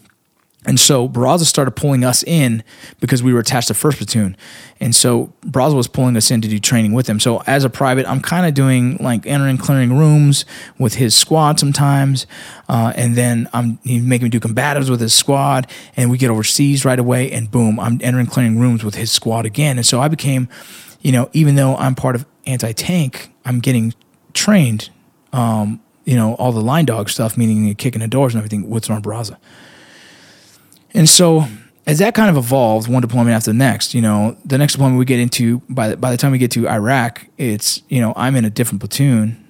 And 0.66 0.78
so 0.78 1.08
Barraza 1.08 1.44
started 1.44 1.70
pulling 1.70 2.04
us 2.04 2.22
in 2.22 2.62
because 3.00 3.22
we 3.22 3.32
were 3.32 3.40
attached 3.40 3.68
to 3.68 3.74
first 3.74 3.96
platoon. 3.96 4.36
And 4.78 4.94
so 4.94 5.32
Barraza 5.40 5.74
was 5.74 5.88
pulling 5.88 6.18
us 6.18 6.30
in 6.30 6.42
to 6.42 6.48
do 6.48 6.58
training 6.58 6.92
with 6.92 7.08
him. 7.08 7.18
So 7.18 7.42
as 7.46 7.64
a 7.64 7.70
private, 7.70 8.06
I'm 8.06 8.20
kind 8.20 8.44
of 8.44 8.52
doing 8.52 8.98
like 8.98 9.26
entering, 9.26 9.56
clearing 9.56 9.96
rooms 9.96 10.44
with 10.78 10.94
his 10.94 11.14
squad 11.14 11.58
sometimes. 11.58 12.26
Uh, 12.68 12.92
and 12.94 13.16
then 13.16 13.48
I'm 13.54 13.78
he's 13.84 14.02
making 14.02 14.24
me 14.24 14.30
do 14.30 14.38
combatives 14.38 14.90
with 14.90 15.00
his 15.00 15.14
squad. 15.14 15.66
And 15.96 16.10
we 16.10 16.18
get 16.18 16.30
overseas 16.30 16.84
right 16.84 16.98
away. 16.98 17.32
And 17.32 17.50
boom, 17.50 17.80
I'm 17.80 17.98
entering, 18.02 18.26
clearing 18.26 18.58
rooms 18.58 18.84
with 18.84 18.96
his 18.96 19.10
squad 19.10 19.46
again. 19.46 19.78
And 19.78 19.86
so 19.86 19.98
I 19.98 20.08
became, 20.08 20.46
you 21.00 21.10
know, 21.10 21.30
even 21.32 21.54
though 21.54 21.74
I'm 21.76 21.94
part 21.94 22.16
of 22.16 22.26
anti 22.44 22.72
tank, 22.72 23.32
I'm 23.46 23.60
getting 23.60 23.94
trained, 24.34 24.90
um, 25.32 25.80
you 26.04 26.16
know, 26.16 26.34
all 26.34 26.52
the 26.52 26.60
line 26.60 26.84
dog 26.84 27.08
stuff, 27.08 27.38
meaning 27.38 27.74
kicking 27.76 28.02
the 28.02 28.08
doors 28.08 28.34
and 28.34 28.40
everything 28.40 28.68
with 28.68 28.84
Sergeant 28.84 29.06
Barraza. 29.06 29.38
And 30.94 31.08
so 31.08 31.46
as 31.86 31.98
that 31.98 32.14
kind 32.14 32.30
of 32.30 32.36
evolved, 32.36 32.88
one 32.88 33.02
deployment 33.02 33.34
after 33.34 33.50
the 33.50 33.56
next, 33.56 33.94
you 33.94 34.02
know, 34.02 34.36
the 34.44 34.58
next 34.58 34.74
deployment 34.74 34.98
we 34.98 35.04
get 35.04 35.18
into 35.18 35.60
by 35.68 35.88
the, 35.88 35.96
by 35.96 36.10
the 36.10 36.16
time 36.16 36.32
we 36.32 36.38
get 36.38 36.50
to 36.52 36.68
Iraq, 36.68 37.26
it's 37.38 37.82
you 37.88 38.00
know 38.00 38.12
I'm 38.16 38.36
in 38.36 38.44
a 38.44 38.50
different 38.50 38.80
platoon, 38.80 39.44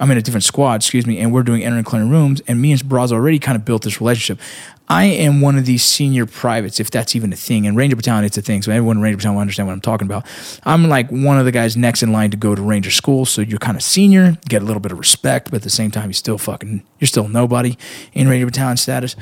I'm 0.00 0.10
in 0.10 0.18
a 0.18 0.22
different 0.22 0.44
squad, 0.44 0.76
excuse 0.76 1.06
me, 1.06 1.18
and 1.18 1.32
we're 1.32 1.42
doing 1.42 1.62
entering 1.62 1.78
and 1.78 1.86
clearing 1.86 2.10
rooms, 2.10 2.40
and 2.48 2.60
me 2.60 2.72
and 2.72 2.80
Braz 2.82 3.12
already 3.12 3.38
kind 3.38 3.56
of 3.56 3.64
built 3.64 3.82
this 3.82 4.00
relationship. 4.00 4.42
I 4.88 5.04
am 5.04 5.40
one 5.40 5.56
of 5.56 5.64
these 5.64 5.84
senior 5.84 6.26
privates, 6.26 6.80
if 6.80 6.90
that's 6.90 7.16
even 7.16 7.32
a 7.32 7.36
thing. 7.36 7.66
And 7.66 7.76
Ranger 7.76 7.96
Battalion, 7.96 8.24
it's 8.24 8.36
a 8.36 8.42
thing. 8.42 8.60
So 8.62 8.72
everyone 8.72 8.98
in 8.98 9.02
Ranger 9.02 9.16
Battalion 9.16 9.36
will 9.36 9.40
understand 9.40 9.68
what 9.68 9.72
I'm 9.72 9.80
talking 9.80 10.06
about. 10.06 10.26
I'm 10.64 10.88
like 10.88 11.08
one 11.10 11.38
of 11.38 11.44
the 11.46 11.52
guys 11.52 11.76
next 11.76 12.02
in 12.02 12.12
line 12.12 12.30
to 12.32 12.36
go 12.36 12.54
to 12.54 12.60
Ranger 12.60 12.90
School. 12.90 13.24
So 13.24 13.40
you're 13.40 13.58
kind 13.58 13.76
of 13.76 13.82
senior, 13.82 14.36
get 14.48 14.60
a 14.60 14.64
little 14.64 14.80
bit 14.80 14.92
of 14.92 14.98
respect, 14.98 15.50
but 15.50 15.58
at 15.58 15.62
the 15.62 15.70
same 15.70 15.90
time, 15.90 16.06
you're 16.06 16.14
still 16.14 16.36
fucking, 16.36 16.82
you're 16.98 17.08
still 17.08 17.28
nobody 17.28 17.78
in 18.12 18.28
Ranger 18.28 18.46
Battalion 18.46 18.76
status. 18.76 19.16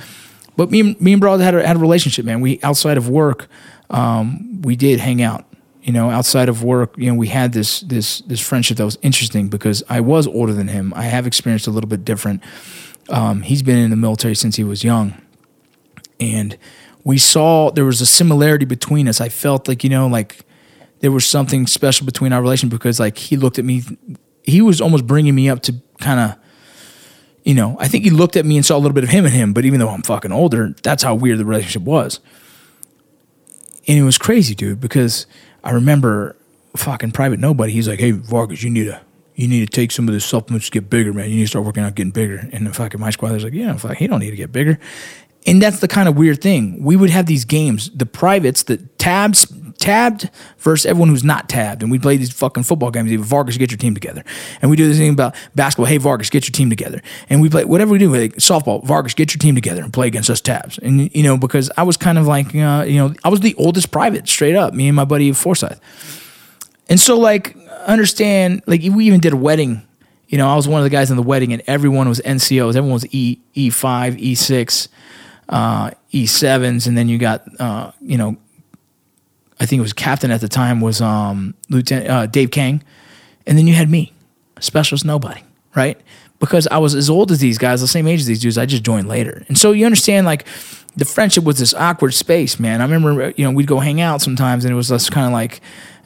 But 0.61 0.71
me, 0.71 0.95
me 1.01 1.15
and 1.15 1.21
brother 1.23 1.43
had 1.43 1.55
a, 1.55 1.67
had 1.67 1.77
a 1.77 1.79
relationship, 1.79 2.27
man. 2.27 2.43
We 2.43 2.61
outside 2.63 2.99
of 2.99 3.09
work, 3.09 3.49
um, 3.89 4.61
we 4.61 4.77
did 4.77 5.01
hang 5.01 5.23
out. 5.23 5.47
You 5.81 5.91
know, 5.91 6.11
outside 6.11 6.51
of 6.51 6.63
work, 6.63 6.99
you 6.99 7.11
know, 7.11 7.15
we 7.15 7.29
had 7.29 7.55
this 7.55 7.81
this 7.81 8.21
this 8.27 8.41
friendship 8.47 8.77
that 8.77 8.85
was 8.85 8.99
interesting 9.01 9.49
because 9.49 9.83
I 9.89 10.01
was 10.01 10.27
older 10.27 10.53
than 10.53 10.69
him. 10.69 10.93
I 10.95 11.05
have 11.05 11.27
experienced 11.27 11.67
a 11.67 11.71
little 11.71 11.89
bit 11.89 12.05
different. 12.05 12.43
Um, 13.09 13.41
he's 13.41 13.63
been 13.63 13.79
in 13.79 13.89
the 13.89 13.97
military 13.97 14.35
since 14.35 14.57
he 14.57 14.63
was 14.63 14.85
young, 14.85 15.15
and 16.21 16.59
we 17.05 17.17
saw 17.17 17.71
there 17.71 17.87
was 17.87 18.03
a 18.03 18.07
similarity 18.07 18.67
between 18.67 19.09
us. 19.09 19.19
I 19.19 19.31
felt 19.31 19.67
like 19.67 19.83
you 19.83 19.89
know, 19.89 20.09
like 20.09 20.41
there 20.99 21.11
was 21.11 21.25
something 21.25 21.67
special 21.69 22.05
between 22.05 22.35
our 22.35 22.43
relation 22.43 22.69
because 22.69 23.01
like 23.01 23.17
he 23.17 23.39
looked 23.39 23.59
at 23.59 23.65
me, 23.65 23.81
he 24.43 24.61
was 24.61 24.83
almost 24.83 25.07
bringing 25.07 25.35
me 25.35 25.49
up 25.49 25.63
to 25.63 25.77
kind 26.01 26.21
of 26.21 26.40
you 27.45 27.55
know, 27.55 27.77
I 27.81 27.89
think 27.89 28.05
he 28.05 28.11
looked 28.11 28.37
at 28.37 28.45
me 28.45 28.57
and 28.57 28.65
saw 28.65 28.77
a 28.77 28.81
little 28.81 28.95
bit 28.95 29.05
of 29.05 29.11
him 29.11 29.25
in 29.27 29.33
him, 29.33 29.53
but 29.53 29.65
even 29.65 29.81
though 29.81 29.89
I'm 29.89 30.03
fucking 30.03 30.33
older, 30.33 30.75
that's 30.83 31.03
how 31.03 31.15
weird 31.15 31.39
the 31.39 31.45
relationship 31.45 31.83
was. 31.83 32.21
And 33.89 33.99
it 33.99 34.03
was 34.03 34.19
crazy, 34.19 34.55
dude, 34.55 34.81
because 34.81 35.27
I 35.65 35.71
remember 35.71 36.37
fucking 36.77 37.13
private 37.13 37.41
nobody. 37.41 37.73
He's 37.73 37.89
like, 37.89 37.99
"Hey, 37.99 38.13
Vargas, 38.13 38.63
you 38.63 38.71
need 38.71 38.85
to 38.85 39.01
you 39.35 39.49
need 39.49 39.61
to 39.61 39.75
take 39.75 39.91
some 39.91 40.07
of 40.07 40.15
the 40.15 40.21
supplements 40.21 40.67
to 40.67 40.73
get 40.73 40.91
bigger, 40.91 41.13
man. 41.13 41.31
You 41.31 41.37
need 41.37 41.43
to 41.43 41.49
start 41.49 41.65
working 41.65 41.83
out 41.83 41.95
getting 41.95 42.13
bigger." 42.13 42.49
And 42.53 42.67
the 42.67 42.75
fucking 42.75 43.01
my 43.01 43.11
squad 43.11 43.33
was 43.33 43.45
like, 43.45 43.55
"Yeah, 43.55 43.75
fuck, 43.77 43.97
he 43.97 44.07
don't 44.07 44.21
need 44.21 44.31
to 44.31 44.37
get 44.37 44.53
bigger." 44.53 44.79
And 45.47 45.63
that's 45.63 45.81
the 45.81 45.89
kind 45.89 46.09
of 46.09 46.17
weird 46.17 46.43
thing. 46.43 46.83
We 46.83 46.97
would 46.97 47.11
have 47.11 47.27
these 47.27 47.47
games, 47.47 47.91
the 47.95 48.07
privates, 48.07 48.65
the 48.65 48.77
tabs 48.99 49.47
tabbed 49.81 50.31
versus 50.59 50.87
everyone 50.87 51.09
who's 51.09 51.25
not 51.25 51.49
tabbed. 51.49 51.83
And 51.83 51.91
we 51.91 51.99
play 51.99 52.17
these 52.17 52.33
fucking 52.33 52.63
football 52.63 52.91
games. 52.93 53.11
Even 53.11 53.25
Vargas, 53.25 53.57
get 53.57 53.73
your 53.73 53.79
team 53.79 53.95
together. 53.95 54.23
And 54.63 54.71
we 54.71 54.77
do 54.77 54.87
this 54.87 54.99
thing 54.99 55.13
about 55.13 55.35
basketball. 55.57 55.87
Hey, 55.87 55.97
Vargas, 55.97 56.31
get 56.31 56.47
your 56.47 56.53
team 56.53 56.71
together. 56.71 57.01
And 57.29 57.41
we 57.43 57.49
play 57.49 57.65
whatever 57.65 57.91
we 57.91 57.99
do, 57.99 58.15
like 58.15 58.37
softball. 58.37 58.85
Vargas, 58.85 59.15
get 59.15 59.35
your 59.35 59.41
team 59.41 59.55
together 59.57 59.83
and 59.83 59.93
play 59.93 60.07
against 60.07 60.31
us 60.31 60.41
tabs. 60.41 60.79
And 60.79 61.13
you 61.15 61.25
know, 61.25 61.37
because 61.37 61.71
I 61.77 61.83
was 61.83 61.97
kind 61.97 62.19
of 62.19 62.27
like, 62.27 62.55
uh, 62.55 62.85
you 62.87 62.99
know, 62.99 63.15
I 63.25 63.29
was 63.29 63.41
the 63.41 63.55
oldest 63.57 63.91
private, 63.91 64.29
straight 64.29 64.55
up. 64.55 64.75
Me 64.75 64.87
and 64.87 64.95
my 64.95 65.05
buddy 65.05 65.33
Forsyth. 65.33 65.81
And 66.89 67.01
so, 67.01 67.19
like, 67.19 67.57
understand, 67.87 68.63
like, 68.67 68.83
we 68.83 69.07
even 69.07 69.21
did 69.21 69.33
a 69.33 69.37
wedding. 69.37 69.83
You 70.29 70.39
know, 70.39 70.49
I 70.49 70.55
was 70.57 70.69
one 70.69 70.81
of 70.81 70.85
the 70.85 70.91
guys 70.91 71.11
in 71.11 71.17
the 71.17 71.23
wedding, 71.23 71.53
and 71.53 71.63
everyone 71.67 72.09
was 72.09 72.21
NCOs. 72.21 72.71
Everyone 72.77 72.93
was 72.93 73.07
E 73.13 73.39
E 73.55 73.71
five, 73.71 74.19
E 74.19 74.35
six. 74.35 74.89
uh, 75.51 75.91
E7s, 76.13 76.87
and 76.87 76.97
then 76.97 77.09
you 77.09 77.19
got, 77.19 77.43
uh, 77.61 77.91
you 78.01 78.17
know, 78.17 78.37
I 79.61 79.67
think 79.67 79.79
it 79.79 79.83
was 79.83 79.93
captain 79.93 80.31
at 80.31 80.41
the 80.41 80.49
time 80.49 80.81
was 80.81 81.01
um, 81.01 81.55
Lieutenant 81.69 82.11
uh, 82.11 82.27
Dave 82.27 82.51
Kang, 82.51 82.83
and 83.47 83.57
then 83.59 83.67
you 83.67 83.75
had 83.75 83.91
me, 83.91 84.13
specialist 84.59 85.05
nobody, 85.05 85.43
right? 85.77 86.01
Because 86.39 86.67
I 86.69 86.79
was 86.79 86.95
as 86.95 87.11
old 87.11 87.31
as 87.31 87.41
these 87.41 87.59
guys, 87.59 87.83
the 87.83 87.87
same 87.87 88.07
age 88.07 88.21
as 88.21 88.27
these 88.27 88.41
dudes. 88.41 88.57
I 88.57 88.65
just 88.65 88.83
joined 88.83 89.09
later, 89.09 89.45
and 89.49 89.59
so 89.59 89.73
you 89.73 89.85
understand 89.85 90.27
like 90.27 90.47
the 90.97 91.05
friendship 91.05 91.45
was 91.45 91.59
this 91.59 91.75
awkward 91.75 92.15
space, 92.15 92.59
man. 92.59 92.81
I 92.81 92.85
remember 92.85 93.35
you 93.37 93.45
know 93.45 93.51
we'd 93.51 93.67
go 93.67 93.79
hang 93.79 94.01
out 94.01 94.23
sometimes, 94.23 94.65
and 94.65 94.73
it 94.73 94.77
was 94.77 94.89
just 94.89 95.13
kind 95.13 95.27
of 95.27 95.33
like 95.33 95.61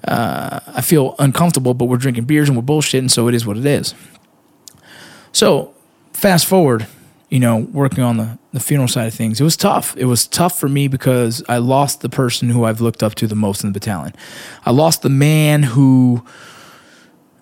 uh, 0.07 0.61
I 0.67 0.81
feel 0.81 1.15
uncomfortable, 1.19 1.75
but 1.75 1.87
we're 1.87 1.97
drinking 1.97 2.25
beers 2.25 2.49
and 2.49 2.59
we're 2.59 2.65
bullshitting, 2.65 3.11
so 3.11 3.29
it 3.29 3.35
is 3.35 3.47
what 3.47 3.57
it 3.57 3.65
is. 3.65 3.95
So 5.33 5.75
fast 6.13 6.47
forward, 6.47 6.87
you 7.35 7.41
know, 7.41 7.67
working 7.73 8.05
on 8.05 8.17
the, 8.17 8.38
the 8.53 8.61
funeral 8.61 8.87
side 8.87 9.09
of 9.09 9.12
things, 9.12 9.41
it 9.41 9.43
was 9.43 9.57
tough. 9.57 9.97
It 9.97 10.05
was 10.05 10.25
tough 10.25 10.57
for 10.57 10.69
me 10.69 10.87
because 10.87 11.43
I 11.49 11.59
lost 11.59 12.00
the 12.00 12.09
person 12.09 12.49
who 12.49 12.62
I've 12.62 12.81
looked 12.81 13.03
up 13.03 13.17
to 13.17 13.26
the 13.26 13.35
most 13.35 13.64
in 13.64 13.71
the 13.71 13.73
battalion. 13.73 14.14
I 14.64 14.71
lost 14.71 15.03
the 15.03 15.09
man 15.09 15.64
who 15.64 16.25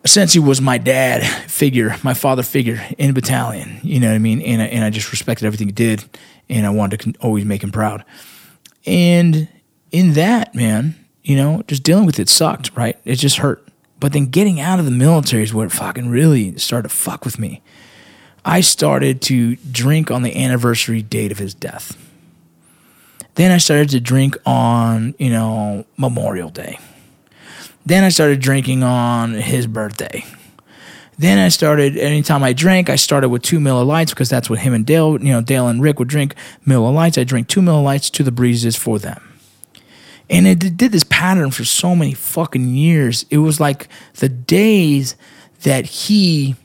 essentially 0.03 0.43
was 0.43 0.63
my 0.63 0.79
dad 0.79 1.23
figure, 1.51 1.95
my 2.03 2.15
father 2.15 2.43
figure 2.43 2.83
in 2.97 3.13
battalion. 3.13 3.81
You 3.83 4.01
know 4.01 4.09
what 4.09 4.15
I 4.15 4.19
mean? 4.19 4.41
And 4.41 4.63
I, 4.63 4.65
and 4.65 4.83
I 4.83 4.89
just 4.89 5.11
respected 5.11 5.45
everything 5.45 5.69
he 5.69 5.73
did, 5.73 6.03
and 6.49 6.65
I 6.65 6.71
wanted 6.71 7.01
to 7.01 7.13
always 7.21 7.45
make 7.45 7.63
him 7.63 7.71
proud. 7.71 8.03
And 8.87 9.47
in 9.91 10.15
that, 10.15 10.55
man, 10.55 10.95
you 11.23 11.37
know, 11.37 11.65
just 11.69 11.83
dealing 11.83 12.07
with 12.07 12.19
it 12.19 12.31
sucked, 12.31 12.75
right? 12.75 12.99
It 13.05 13.17
just 13.17 13.37
hurt. 13.37 13.69
But 14.01 14.15
then 14.15 14.29
getting 14.29 14.59
out 14.59 14.79
of 14.79 14.87
the 14.87 14.91
military 14.91 15.43
is 15.43 15.53
where 15.53 15.67
it 15.67 15.73
fucking 15.73 16.09
really 16.09 16.57
started 16.57 16.89
to 16.89 16.95
fuck 16.95 17.27
with 17.27 17.39
me. 17.39 17.61
I 18.45 18.61
started 18.61 19.23
to 19.23 19.57
drink 19.57 20.11
on 20.11 20.23
the 20.23 20.37
anniversary 20.37 21.03
date 21.03 21.33
of 21.33 21.39
his 21.39 21.55
death. 21.55 21.97
Then 23.35 23.51
I 23.51 23.59
started 23.59 23.91
to 23.91 24.01
drink 24.01 24.37
on, 24.45 25.15
you 25.19 25.31
know, 25.31 25.87
Memorial 25.97 26.51
Day. 26.51 26.79
Then 27.87 28.05
I 28.05 28.11
started 28.11 28.41
drinking 28.41 28.83
on 28.83 29.35
his 29.35 29.67
birthday. 29.67 30.25
Then 31.19 31.39
I 31.39 31.49
started, 31.49 31.97
anytime 31.97 32.43
I 32.43 32.53
drank, 32.53 32.91
I 32.91 32.97
started 32.97 33.29
with 33.29 33.43
two 33.43 33.61
Miller 33.61 33.85
Lights 33.85 34.13
because 34.13 34.29
that's 34.29 34.51
what 34.51 34.61
him 34.61 34.75
and 34.75 34.85
Dale, 34.85 35.23
you 35.23 35.33
know, 35.33 35.41
Dale 35.41 35.69
and 35.69 35.83
Rick 35.83 35.99
would 35.99 36.09
drink 36.09 36.35
Miller 36.65 36.91
Lights. 36.91 37.19
I 37.19 37.25
drink 37.25 37.49
two 37.49 37.63
Miller 37.63 37.83
Lights 37.83 38.11
to 38.11 38.23
the 38.23 38.33
breezes 38.33 38.77
for 38.77 38.99
them. 38.99 39.23
And 40.29 40.47
it 40.47 40.77
did 40.77 40.93
this 40.93 41.05
pattern 41.05 41.51
for 41.51 41.65
so 41.65 41.95
many 41.95 42.15
fucking 42.15 42.75
years. 42.75 43.27
It 43.31 43.39
was 43.39 43.61
like 43.61 43.89
the 44.15 44.29
days 44.29 45.15
that 45.63 45.85
he 45.87 46.57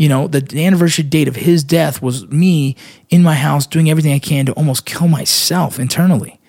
you 0.00 0.08
know, 0.08 0.26
the, 0.26 0.64
anniversary 0.64 1.04
date 1.04 1.28
of 1.28 1.36
his 1.36 1.62
death 1.62 2.00
was 2.00 2.26
me 2.28 2.74
in 3.10 3.22
my 3.22 3.34
house 3.34 3.66
doing 3.66 3.90
everything 3.90 4.14
I 4.14 4.18
can 4.18 4.46
to 4.46 4.52
almost 4.52 4.86
kill 4.86 5.08
myself 5.08 5.78
internally. 5.78 6.40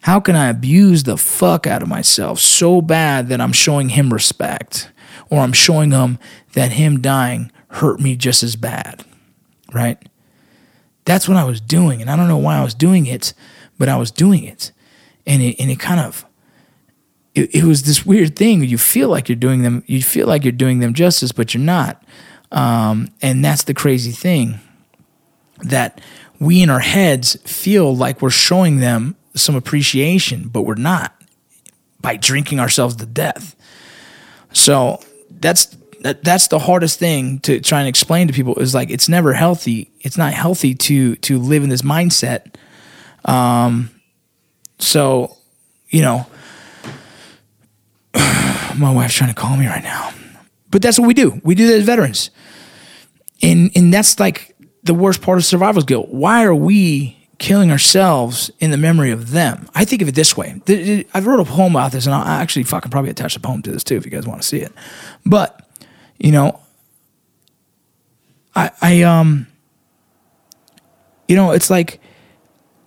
How 0.00 0.20
can 0.20 0.34
I 0.34 0.48
abuse 0.48 1.02
the 1.02 1.18
fuck 1.18 1.66
out 1.66 1.82
of 1.82 1.88
myself 1.88 2.38
so 2.38 2.80
bad 2.80 3.28
that 3.28 3.42
I'm 3.42 3.52
showing 3.52 3.90
him 3.90 4.10
respect 4.10 4.90
or 5.28 5.40
I'm 5.40 5.52
showing 5.52 5.90
him 5.90 6.18
that 6.54 6.72
him 6.72 7.02
dying 7.02 7.52
hurt 7.68 8.00
me 8.00 8.16
just 8.16 8.42
as 8.42 8.56
bad? 8.56 9.04
Right? 9.70 10.02
That's 11.04 11.28
what 11.28 11.36
I 11.36 11.44
was 11.44 11.60
doing. 11.60 12.00
And 12.00 12.10
I 12.10 12.16
don't 12.16 12.28
know 12.28 12.38
why 12.38 12.56
I 12.56 12.64
was 12.64 12.72
doing 12.72 13.04
it, 13.04 13.34
but 13.76 13.90
I 13.90 13.98
was 13.98 14.10
doing 14.10 14.44
it. 14.44 14.72
And 15.26 15.42
it, 15.42 15.56
and 15.60 15.70
it 15.70 15.78
kind 15.78 16.00
of, 16.00 16.24
it, 17.34 17.54
it 17.54 17.64
was 17.64 17.82
this 17.82 18.06
weird 18.06 18.34
thing. 18.34 18.64
You 18.64 18.78
feel 18.78 19.10
like 19.10 19.28
you're 19.28 19.36
doing 19.36 19.60
them, 19.60 19.84
you 19.86 20.02
feel 20.02 20.26
like 20.26 20.42
you're 20.42 20.52
doing 20.52 20.78
them 20.78 20.94
justice, 20.94 21.32
but 21.32 21.52
you're 21.52 21.62
not. 21.62 22.02
Um, 22.50 23.08
and 23.20 23.44
that's 23.44 23.64
the 23.64 23.74
crazy 23.74 24.10
thing 24.10 24.60
that 25.62 26.00
we 26.40 26.62
in 26.62 26.70
our 26.70 26.78
heads 26.80 27.36
feel 27.44 27.94
like 27.94 28.22
we're 28.22 28.30
showing 28.30 28.78
them 28.78 29.16
some 29.34 29.54
appreciation, 29.54 30.48
but 30.48 30.62
we're 30.62 30.74
not 30.74 31.14
by 32.00 32.16
drinking 32.16 32.60
ourselves 32.60 32.96
to 32.96 33.06
death. 33.06 33.56
So 34.52 35.00
that's 35.30 35.76
that, 36.00 36.22
that's 36.22 36.46
the 36.48 36.60
hardest 36.60 36.98
thing 36.98 37.40
to 37.40 37.60
try 37.60 37.80
and 37.80 37.88
explain 37.88 38.28
to 38.28 38.32
people 38.32 38.56
is 38.58 38.74
like 38.74 38.90
it's 38.90 39.08
never 39.08 39.32
healthy. 39.32 39.90
It's 40.00 40.16
not 40.16 40.32
healthy 40.32 40.74
to 40.74 41.16
to 41.16 41.38
live 41.38 41.62
in 41.64 41.68
this 41.68 41.82
mindset. 41.82 42.54
Um, 43.24 43.90
so 44.78 45.36
you 45.88 46.02
know, 46.02 46.26
my 48.14 48.92
wife's 48.92 49.14
trying 49.14 49.34
to 49.34 49.40
call 49.40 49.56
me 49.56 49.66
right 49.66 49.82
now. 49.82 50.12
But 50.70 50.82
that's 50.82 50.98
what 50.98 51.06
we 51.06 51.14
do. 51.14 51.40
We 51.44 51.54
do 51.54 51.66
that 51.68 51.76
as 51.78 51.84
veterans. 51.84 52.30
And 53.42 53.70
and 53.74 53.92
that's 53.92 54.18
like 54.18 54.56
the 54.82 54.94
worst 54.94 55.22
part 55.22 55.38
of 55.38 55.44
survival's 55.44 55.84
guilt. 55.84 56.08
Why 56.08 56.44
are 56.44 56.54
we 56.54 57.16
killing 57.38 57.70
ourselves 57.70 58.50
in 58.58 58.70
the 58.70 58.76
memory 58.76 59.10
of 59.10 59.30
them? 59.30 59.68
I 59.74 59.84
think 59.84 60.02
of 60.02 60.08
it 60.08 60.14
this 60.14 60.36
way. 60.36 60.60
I 61.14 61.20
wrote 61.20 61.40
a 61.40 61.44
poem 61.44 61.74
about 61.74 61.92
this, 61.92 62.06
and 62.06 62.14
I'll 62.14 62.26
actually 62.26 62.64
fucking 62.64 62.90
probably 62.90 63.10
attach 63.10 63.36
a 63.36 63.40
poem 63.40 63.62
to 63.62 63.70
this 63.70 63.84
too 63.84 63.96
if 63.96 64.04
you 64.04 64.10
guys 64.10 64.26
want 64.26 64.42
to 64.42 64.46
see 64.46 64.58
it. 64.58 64.72
But 65.24 65.68
you 66.18 66.32
know, 66.32 66.60
I 68.54 68.70
I 68.82 69.02
um, 69.02 69.46
you 71.28 71.36
know, 71.36 71.52
it's 71.52 71.70
like 71.70 72.00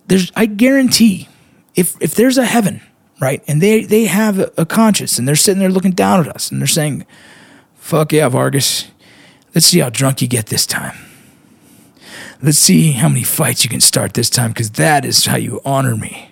there's 0.06 0.30
I 0.36 0.46
guarantee 0.46 1.28
if 1.74 1.96
if 2.00 2.14
there's 2.14 2.36
a 2.36 2.44
heaven, 2.44 2.82
right, 3.20 3.42
and 3.46 3.62
they 3.62 3.84
they 3.84 4.04
have 4.04 4.38
a 4.58 4.66
conscience, 4.66 5.18
and 5.18 5.26
they're 5.26 5.36
sitting 5.36 5.60
there 5.60 5.70
looking 5.70 5.92
down 5.92 6.20
at 6.20 6.28
us, 6.28 6.50
and 6.50 6.60
they're 6.60 6.66
saying, 6.66 7.06
"Fuck 7.82 8.12
yeah, 8.12 8.28
Vargas." 8.28 8.86
Let's 9.54 9.66
see 9.66 9.80
how 9.80 9.90
drunk 9.90 10.22
you 10.22 10.28
get 10.28 10.46
this 10.46 10.66
time. 10.66 10.96
Let's 12.40 12.58
see 12.58 12.92
how 12.92 13.08
many 13.08 13.24
fights 13.24 13.64
you 13.64 13.70
can 13.70 13.80
start 13.80 14.14
this 14.14 14.30
time, 14.30 14.52
because 14.52 14.70
that 14.70 15.04
is 15.04 15.26
how 15.26 15.36
you 15.36 15.60
honor 15.64 15.96
me. 15.96 16.30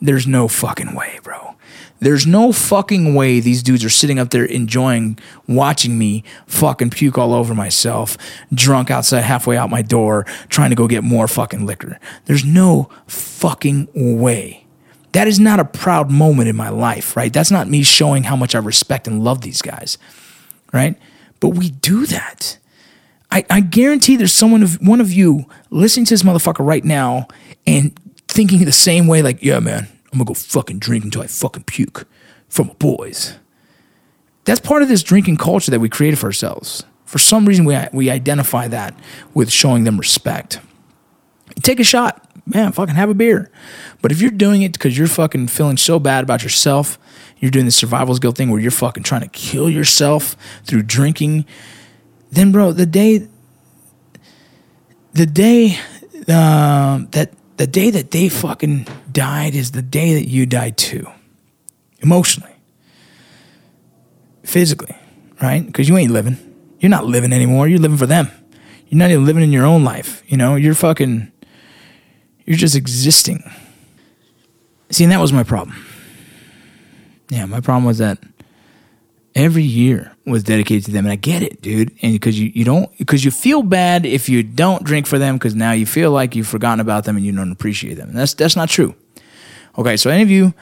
There's 0.00 0.26
no 0.26 0.46
fucking 0.46 0.94
way, 0.94 1.18
bro. 1.22 1.56
There's 2.00 2.26
no 2.26 2.52
fucking 2.52 3.14
way 3.14 3.40
these 3.40 3.62
dudes 3.62 3.84
are 3.84 3.90
sitting 3.90 4.18
up 4.18 4.30
there 4.30 4.44
enjoying 4.44 5.18
watching 5.48 5.98
me 5.98 6.22
fucking 6.46 6.90
puke 6.90 7.16
all 7.16 7.32
over 7.32 7.54
myself, 7.54 8.18
drunk 8.52 8.90
outside 8.90 9.22
halfway 9.22 9.56
out 9.56 9.70
my 9.70 9.80
door, 9.80 10.24
trying 10.48 10.70
to 10.70 10.76
go 10.76 10.86
get 10.86 11.02
more 11.02 11.26
fucking 11.26 11.64
liquor. 11.64 11.98
There's 12.26 12.44
no 12.44 12.90
fucking 13.06 13.88
way. 13.94 14.66
That 15.12 15.28
is 15.28 15.40
not 15.40 15.60
a 15.60 15.64
proud 15.64 16.10
moment 16.10 16.48
in 16.48 16.56
my 16.56 16.68
life, 16.68 17.16
right? 17.16 17.32
That's 17.32 17.50
not 17.50 17.68
me 17.68 17.82
showing 17.82 18.24
how 18.24 18.36
much 18.36 18.54
I 18.54 18.58
respect 18.58 19.06
and 19.06 19.24
love 19.24 19.40
these 19.40 19.62
guys, 19.62 19.96
right? 20.74 20.98
But 21.40 21.50
we 21.50 21.70
do 21.70 22.04
that. 22.06 22.58
I, 23.30 23.46
I 23.48 23.60
guarantee 23.60 24.16
there's 24.16 24.32
someone 24.32 24.62
of 24.62 24.74
one 24.86 25.00
of 25.00 25.12
you 25.12 25.46
listening 25.70 26.04
to 26.06 26.14
this 26.14 26.22
motherfucker 26.22 26.66
right 26.66 26.84
now 26.84 27.28
and 27.66 27.98
thinking 28.28 28.64
the 28.64 28.72
same 28.72 29.06
way, 29.06 29.22
like, 29.22 29.42
yeah, 29.42 29.60
man, 29.60 29.88
I'm 30.12 30.18
gonna 30.18 30.26
go 30.26 30.34
fucking 30.34 30.80
drink 30.80 31.04
until 31.04 31.22
I 31.22 31.26
fucking 31.28 31.64
puke 31.64 32.06
from 32.48 32.68
boys. 32.78 33.38
That's 34.44 34.60
part 34.60 34.82
of 34.82 34.88
this 34.88 35.02
drinking 35.02 35.38
culture 35.38 35.70
that 35.70 35.80
we 35.80 35.88
created 35.88 36.18
for 36.18 36.26
ourselves. 36.26 36.84
For 37.06 37.18
some 37.18 37.46
reason, 37.46 37.64
we, 37.64 37.78
we 37.92 38.10
identify 38.10 38.68
that 38.68 38.98
with 39.32 39.50
showing 39.50 39.84
them 39.84 39.98
respect. 39.98 40.60
Take 41.62 41.80
a 41.80 41.84
shot, 41.84 42.28
man, 42.46 42.72
fucking 42.72 42.94
have 42.94 43.10
a 43.10 43.14
beer. 43.14 43.50
But 44.02 44.12
if 44.12 44.20
you're 44.20 44.30
doing 44.30 44.62
it 44.62 44.72
because 44.72 44.96
you're 44.96 45.06
fucking 45.06 45.48
feeling 45.48 45.76
so 45.76 45.98
bad 45.98 46.24
about 46.24 46.42
yourself 46.42 46.98
you're 47.44 47.50
doing 47.50 47.66
the 47.66 47.70
survival's 47.70 48.18
guilt 48.18 48.38
thing 48.38 48.50
where 48.50 48.58
you're 48.58 48.70
fucking 48.70 49.02
trying 49.02 49.20
to 49.20 49.28
kill 49.28 49.68
yourself 49.68 50.34
through 50.64 50.82
drinking, 50.82 51.44
then 52.32 52.52
bro, 52.52 52.72
the 52.72 52.86
day, 52.86 53.28
the 55.12 55.26
day 55.26 55.76
uh, 56.26 57.00
that 57.10 57.32
the 57.58 57.66
day 57.66 57.90
that 57.90 58.10
they 58.12 58.30
fucking 58.30 58.88
died 59.12 59.54
is 59.54 59.72
the 59.72 59.82
day 59.82 60.14
that 60.14 60.26
you 60.26 60.46
died 60.46 60.78
too, 60.78 61.06
emotionally, 62.00 62.54
physically, 64.42 64.96
right? 65.42 65.66
Because 65.66 65.86
you 65.86 65.98
ain't 65.98 66.12
living. 66.12 66.38
You're 66.80 66.88
not 66.88 67.04
living 67.04 67.34
anymore. 67.34 67.68
You're 67.68 67.78
living 67.78 67.98
for 67.98 68.06
them. 68.06 68.30
You're 68.88 68.98
not 68.98 69.10
even 69.10 69.26
living 69.26 69.42
in 69.42 69.52
your 69.52 69.66
own 69.66 69.84
life. 69.84 70.22
You 70.26 70.38
know, 70.38 70.56
you're 70.56 70.74
fucking, 70.74 71.30
you're 72.44 72.56
just 72.56 72.76
existing. 72.76 73.42
See, 74.90 75.04
and 75.04 75.12
that 75.12 75.20
was 75.20 75.32
my 75.32 75.42
problem. 75.42 75.76
Yeah, 77.30 77.46
my 77.46 77.60
problem 77.60 77.84
was 77.84 77.98
that 77.98 78.18
every 79.34 79.62
year 79.62 80.14
was 80.26 80.42
dedicated 80.42 80.84
to 80.86 80.90
them, 80.92 81.04
and 81.04 81.12
I 81.12 81.16
get 81.16 81.42
it, 81.42 81.60
dude. 81.62 81.90
And 82.02 82.12
because 82.12 82.38
you, 82.38 82.52
you 82.54 82.64
don't 82.64 82.96
because 82.98 83.24
you 83.24 83.30
feel 83.30 83.62
bad 83.62 84.06
if 84.06 84.28
you 84.28 84.42
don't 84.42 84.84
drink 84.84 85.06
for 85.06 85.18
them 85.18 85.36
because 85.36 85.54
now 85.54 85.72
you 85.72 85.86
feel 85.86 86.10
like 86.10 86.36
you've 86.36 86.46
forgotten 86.46 86.80
about 86.80 87.04
them 87.04 87.16
and 87.16 87.24
you 87.24 87.32
don't 87.32 87.52
appreciate 87.52 87.94
them. 87.94 88.10
And 88.10 88.18
that's 88.18 88.34
that's 88.34 88.56
not 88.56 88.68
true. 88.68 88.94
Okay, 89.76 89.96
so 89.96 90.10
any 90.10 90.22
of 90.22 90.30
you 90.30 90.54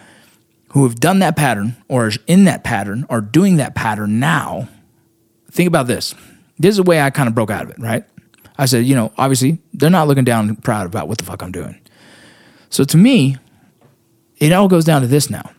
who 0.68 0.84
have 0.84 0.98
done 0.98 1.18
that 1.18 1.36
pattern 1.36 1.76
or 1.88 2.06
is 2.06 2.18
in 2.26 2.44
that 2.44 2.64
pattern 2.64 3.04
or 3.10 3.20
doing 3.20 3.56
that 3.56 3.74
pattern 3.74 4.18
now, 4.18 4.68
think 5.50 5.68
about 5.68 5.86
this. 5.86 6.14
This 6.58 6.70
is 6.70 6.76
the 6.76 6.82
way 6.82 7.00
I 7.00 7.10
kind 7.10 7.28
of 7.28 7.34
broke 7.34 7.50
out 7.50 7.64
of 7.64 7.70
it, 7.70 7.78
right? 7.78 8.04
I 8.58 8.66
said, 8.66 8.84
you 8.84 8.94
know, 8.94 9.12
obviously 9.16 9.58
they're 9.72 9.90
not 9.90 10.08
looking 10.08 10.24
down 10.24 10.54
proud 10.56 10.86
about 10.86 11.08
what 11.08 11.18
the 11.18 11.24
fuck 11.24 11.42
I'm 11.42 11.52
doing. 11.52 11.80
So 12.70 12.84
to 12.84 12.96
me, 12.96 13.36
it 14.38 14.52
all 14.52 14.68
goes 14.68 14.84
down 14.84 15.02
to 15.02 15.06
this 15.06 15.30
now. 15.30 15.50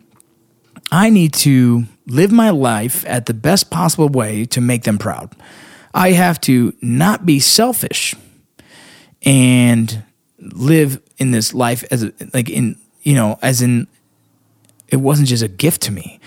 I 0.92 1.10
need 1.10 1.34
to 1.36 1.86
live 2.08 2.32
my 2.32 2.50
life 2.50 3.04
at 3.08 3.26
the 3.26 3.34
best 3.34 3.70
possible 3.70 4.10
way 4.10 4.46
to 4.46 4.62
make 4.62 4.84
them 4.84 4.98
proud. 4.98 5.36
I 5.94 6.12
have 6.12 6.42
to 6.42 6.74
not 6.82 7.26
be 7.26 7.40
selfish 7.40 8.16
and 9.24 10.04
live 10.40 11.02
in 11.18 11.32
this 11.32 11.54
life 11.54 11.84
as 11.92 12.04
a, 12.04 12.14
like 12.34 12.50
in 12.50 12.78
you 13.04 13.16
know 13.16 13.40
as 13.42 13.62
in 13.62 13.88
it 14.90 14.98
wasn't 14.98 15.28
just 15.28 15.44
a 15.44 15.48
gift 15.48 15.82
to 15.84 15.92
me 15.92 16.20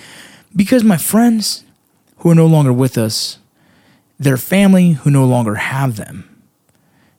because 0.54 0.82
my 0.82 0.96
friends 0.96 1.64
who 2.18 2.30
are 2.30 2.34
no 2.34 2.46
longer 2.46 2.72
with 2.72 2.96
us 2.96 3.38
their 4.18 4.38
family 4.38 4.92
who 4.92 5.10
no 5.10 5.26
longer 5.26 5.56
have 5.56 5.96
them 5.96 6.35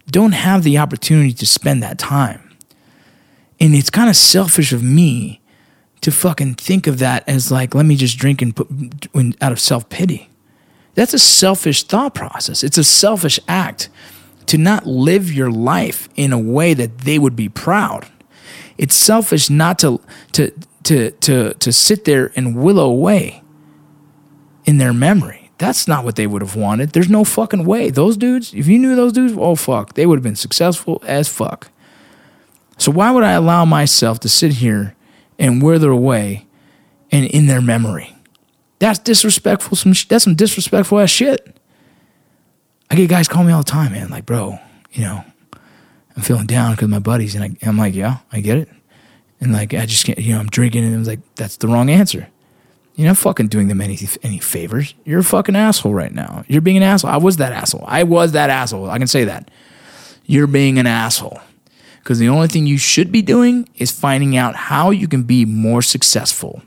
don't 0.09 0.33
have 0.33 0.63
the 0.63 0.77
opportunity 0.77 1.33
to 1.33 1.45
spend 1.45 1.81
that 1.83 1.97
time 1.97 2.55
and 3.59 3.75
it's 3.75 3.89
kind 3.89 4.09
of 4.09 4.15
selfish 4.15 4.71
of 4.71 4.83
me 4.83 5.41
to 6.01 6.11
fucking 6.11 6.55
think 6.55 6.87
of 6.87 6.99
that 6.99 7.27
as 7.27 7.51
like 7.51 7.75
let 7.75 7.85
me 7.85 7.95
just 7.95 8.17
drink 8.17 8.41
and 8.41 8.55
put 8.55 8.67
out 9.41 9.51
of 9.51 9.59
self-pity 9.59 10.29
that's 10.93 11.13
a 11.13 11.19
selfish 11.19 11.83
thought 11.83 12.13
process 12.13 12.63
it's 12.63 12.77
a 12.77 12.83
selfish 12.83 13.39
act 13.47 13.89
to 14.47 14.57
not 14.57 14.87
live 14.87 15.31
your 15.31 15.51
life 15.51 16.09
in 16.15 16.33
a 16.33 16.39
way 16.39 16.73
that 16.73 16.99
they 16.99 17.19
would 17.19 17.35
be 17.35 17.49
proud. 17.49 18.07
It's 18.77 18.95
selfish 18.95 19.49
not 19.49 19.79
to 19.79 20.01
to 20.33 20.51
to 20.83 21.11
to 21.11 21.53
to 21.53 21.71
sit 21.71 22.05
there 22.05 22.31
and 22.35 22.55
willow 22.55 22.89
away 22.89 23.43
in 24.65 24.77
their 24.77 24.93
memory. 24.93 25.36
That's 25.57 25.87
not 25.87 26.03
what 26.03 26.15
they 26.15 26.27
would 26.27 26.41
have 26.41 26.55
wanted. 26.55 26.91
There's 26.91 27.09
no 27.09 27.23
fucking 27.23 27.65
way. 27.65 27.89
Those 27.89 28.15
dudes, 28.15 28.53
if 28.53 28.67
you 28.67 28.77
knew 28.77 28.95
those 28.95 29.13
dudes, 29.13 29.33
oh 29.37 29.55
fuck, 29.55 29.93
they 29.93 30.05
would 30.05 30.17
have 30.17 30.23
been 30.23 30.35
successful 30.35 31.01
as 31.05 31.27
fuck. 31.27 31.69
So 32.77 32.91
why 32.91 33.11
would 33.11 33.23
I 33.23 33.31
allow 33.31 33.65
myself 33.65 34.19
to 34.19 34.29
sit 34.29 34.53
here 34.53 34.95
and 35.39 35.61
wither 35.63 35.89
away 35.89 36.45
and 37.11 37.25
in 37.25 37.47
their 37.47 37.61
memory? 37.61 38.15
That's 38.79 38.99
disrespectful. 38.99 39.75
Some 39.75 39.93
that's 40.07 40.23
some 40.23 40.35
disrespectful 40.35 40.99
ass 40.99 41.09
shit. 41.09 41.57
I 42.91 42.95
get 42.95 43.09
guys 43.09 43.27
call 43.27 43.43
me 43.43 43.51
all 43.51 43.63
the 43.63 43.71
time, 43.71 43.91
man. 43.91 44.09
Like, 44.09 44.25
bro, 44.25 44.59
you 44.91 45.01
know, 45.01 45.23
I'm 46.15 46.21
feeling 46.21 46.45
down 46.45 46.73
because 46.73 46.87
my 46.87 46.99
buddies, 46.99 47.35
and 47.35 47.43
I, 47.43 47.67
I'm 47.67 47.77
like, 47.77 47.95
yeah, 47.95 48.17
I 48.31 48.39
get 48.41 48.57
it. 48.57 48.69
And 49.41 49.53
like, 49.53 49.73
I 49.73 49.85
just 49.85 50.05
can't, 50.05 50.19
you 50.19 50.33
know, 50.33 50.39
I'm 50.39 50.47
drinking, 50.47 50.83
and 50.83 50.95
I 50.95 50.97
was 50.97 51.07
like, 51.07 51.19
that's 51.35 51.57
the 51.57 51.67
wrong 51.67 51.89
answer. 51.89 52.27
You're 52.97 53.07
not 53.07 53.17
fucking 53.17 53.47
doing 53.47 53.67
them 53.67 53.79
any 53.79 53.97
any 54.23 54.39
favors. 54.39 54.95
You're 55.05 55.19
a 55.19 55.23
fucking 55.23 55.55
asshole 55.55 55.93
right 55.93 56.11
now. 56.11 56.43
You're 56.47 56.61
being 56.61 56.77
an 56.77 56.83
asshole. 56.83 57.11
I 57.11 57.17
was 57.17 57.37
that 57.37 57.53
asshole. 57.53 57.85
I 57.87 58.03
was 58.03 58.31
that 58.33 58.49
asshole. 58.49 58.89
I 58.89 58.97
can 58.97 59.07
say 59.07 59.23
that. 59.23 59.49
You're 60.25 60.47
being 60.47 60.79
an 60.79 60.87
asshole. 60.87 61.39
Because 61.99 62.19
the 62.19 62.27
only 62.27 62.47
thing 62.47 62.65
you 62.65 62.77
should 62.77 63.11
be 63.11 63.21
doing 63.21 63.69
is 63.75 63.91
finding 63.91 64.35
out 64.35 64.55
how 64.55 64.89
you 64.89 65.07
can 65.07 65.23
be 65.23 65.45
more 65.45 65.81
successful. 65.81 66.63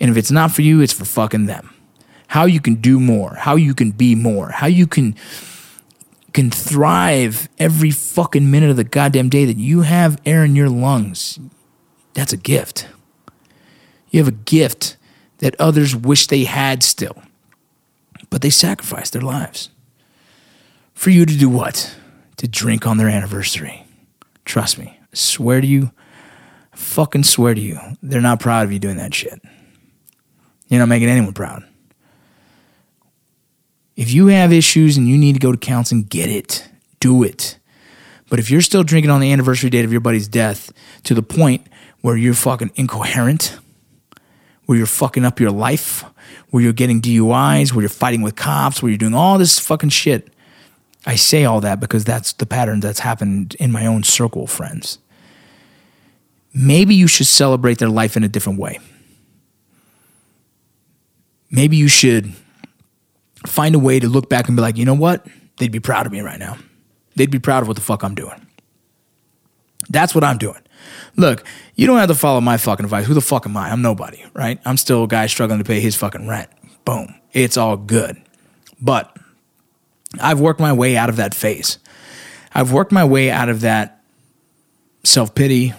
And 0.00 0.10
if 0.10 0.16
it's 0.16 0.30
not 0.30 0.50
for 0.50 0.62
you, 0.62 0.80
it's 0.80 0.92
for 0.92 1.04
fucking 1.04 1.46
them 1.46 1.70
how 2.28 2.46
you 2.46 2.60
can 2.60 2.74
do 2.74 2.98
more, 2.98 3.34
how 3.34 3.54
you 3.54 3.74
can 3.74 3.92
be 3.92 4.16
more, 4.16 4.50
how 4.50 4.66
you 4.66 4.88
can 4.88 5.14
can 6.32 6.50
thrive 6.50 7.48
every 7.60 7.92
fucking 7.92 8.50
minute 8.50 8.70
of 8.70 8.76
the 8.76 8.82
goddamn 8.82 9.28
day 9.28 9.44
that 9.44 9.56
you 9.56 9.82
have 9.82 10.20
air 10.26 10.42
in 10.42 10.56
your 10.56 10.68
lungs. 10.68 11.38
That's 12.14 12.32
a 12.32 12.36
gift. 12.36 12.88
You 14.10 14.18
have 14.18 14.26
a 14.26 14.32
gift 14.32 14.96
that 15.44 15.54
others 15.60 15.94
wish 15.94 16.26
they 16.26 16.44
had 16.44 16.82
still. 16.82 17.22
But 18.30 18.40
they 18.40 18.48
sacrificed 18.48 19.12
their 19.12 19.20
lives. 19.20 19.68
For 20.94 21.10
you 21.10 21.26
to 21.26 21.36
do 21.36 21.50
what? 21.50 21.94
To 22.38 22.48
drink 22.48 22.86
on 22.86 22.96
their 22.96 23.10
anniversary. 23.10 23.84
Trust 24.46 24.78
me. 24.78 24.98
I 24.98 25.04
swear 25.14 25.60
to 25.60 25.66
you, 25.66 25.92
I 26.72 26.76
fucking 26.76 27.24
swear 27.24 27.52
to 27.52 27.60
you, 27.60 27.78
they're 28.02 28.22
not 28.22 28.40
proud 28.40 28.64
of 28.64 28.72
you 28.72 28.78
doing 28.78 28.96
that 28.96 29.12
shit. 29.12 29.38
You're 30.68 30.80
not 30.80 30.88
making 30.88 31.10
anyone 31.10 31.34
proud. 31.34 31.62
If 33.96 34.12
you 34.12 34.28
have 34.28 34.50
issues 34.50 34.96
and 34.96 35.06
you 35.06 35.18
need 35.18 35.34
to 35.34 35.40
go 35.40 35.52
to 35.52 35.58
counseling, 35.58 36.04
get 36.04 36.30
it. 36.30 36.66
Do 37.00 37.22
it. 37.22 37.58
But 38.30 38.38
if 38.38 38.50
you're 38.50 38.62
still 38.62 38.82
drinking 38.82 39.10
on 39.10 39.20
the 39.20 39.30
anniversary 39.30 39.68
date 39.68 39.84
of 39.84 39.92
your 39.92 40.00
buddy's 40.00 40.26
death 40.26 40.72
to 41.02 41.12
the 41.12 41.22
point 41.22 41.66
where 42.00 42.16
you're 42.16 42.32
fucking 42.32 42.70
incoherent, 42.76 43.58
where 44.66 44.78
you're 44.78 44.86
fucking 44.86 45.24
up 45.24 45.40
your 45.40 45.50
life, 45.50 46.04
where 46.50 46.62
you're 46.62 46.72
getting 46.72 47.00
DUIs, 47.00 47.72
where 47.72 47.82
you're 47.82 47.88
fighting 47.88 48.22
with 48.22 48.36
cops, 48.36 48.82
where 48.82 48.90
you're 48.90 48.98
doing 48.98 49.14
all 49.14 49.38
this 49.38 49.58
fucking 49.58 49.90
shit, 49.90 50.32
I 51.06 51.16
say 51.16 51.44
all 51.44 51.60
that 51.60 51.80
because 51.80 52.04
that's 52.04 52.32
the 52.32 52.46
pattern 52.46 52.80
that's 52.80 53.00
happened 53.00 53.54
in 53.56 53.70
my 53.70 53.86
own 53.86 54.04
circle 54.04 54.46
friends. 54.46 54.98
Maybe 56.54 56.94
you 56.94 57.06
should 57.06 57.26
celebrate 57.26 57.78
their 57.78 57.88
life 57.88 58.16
in 58.16 58.24
a 58.24 58.28
different 58.28 58.58
way. 58.58 58.78
Maybe 61.50 61.76
you 61.76 61.88
should 61.88 62.32
find 63.46 63.74
a 63.74 63.78
way 63.78 64.00
to 64.00 64.08
look 64.08 64.28
back 64.28 64.48
and 64.48 64.56
be 64.56 64.62
like, 64.62 64.78
you 64.78 64.84
know 64.84 64.94
what? 64.94 65.26
They'd 65.58 65.72
be 65.72 65.80
proud 65.80 66.06
of 66.06 66.12
me 66.12 66.20
right 66.20 66.38
now. 66.38 66.56
They'd 67.16 67.30
be 67.30 67.38
proud 67.38 67.62
of 67.62 67.68
what 67.68 67.76
the 67.76 67.82
fuck 67.82 68.02
I'm 68.02 68.14
doing. 68.14 68.40
That's 69.90 70.14
what 70.14 70.24
I'm 70.24 70.38
doing. 70.38 70.60
Look, 71.16 71.44
you 71.74 71.86
don't 71.86 71.98
have 71.98 72.08
to 72.08 72.14
follow 72.14 72.40
my 72.40 72.56
fucking 72.56 72.84
advice. 72.84 73.06
Who 73.06 73.14
the 73.14 73.20
fuck 73.20 73.46
am 73.46 73.56
I? 73.56 73.70
I'm 73.70 73.82
nobody, 73.82 74.24
right? 74.34 74.60
I'm 74.64 74.76
still 74.76 75.04
a 75.04 75.08
guy 75.08 75.26
struggling 75.26 75.58
to 75.58 75.64
pay 75.64 75.80
his 75.80 75.94
fucking 75.96 76.26
rent. 76.26 76.50
Boom. 76.84 77.14
It's 77.32 77.56
all 77.56 77.76
good. 77.76 78.20
But 78.80 79.16
I've 80.20 80.40
worked 80.40 80.60
my 80.60 80.72
way 80.72 80.96
out 80.96 81.08
of 81.08 81.16
that 81.16 81.34
phase. 81.34 81.78
I've 82.54 82.72
worked 82.72 82.92
my 82.92 83.04
way 83.04 83.30
out 83.30 83.48
of 83.48 83.62
that 83.62 84.02
self 85.02 85.34
pity, 85.34 85.72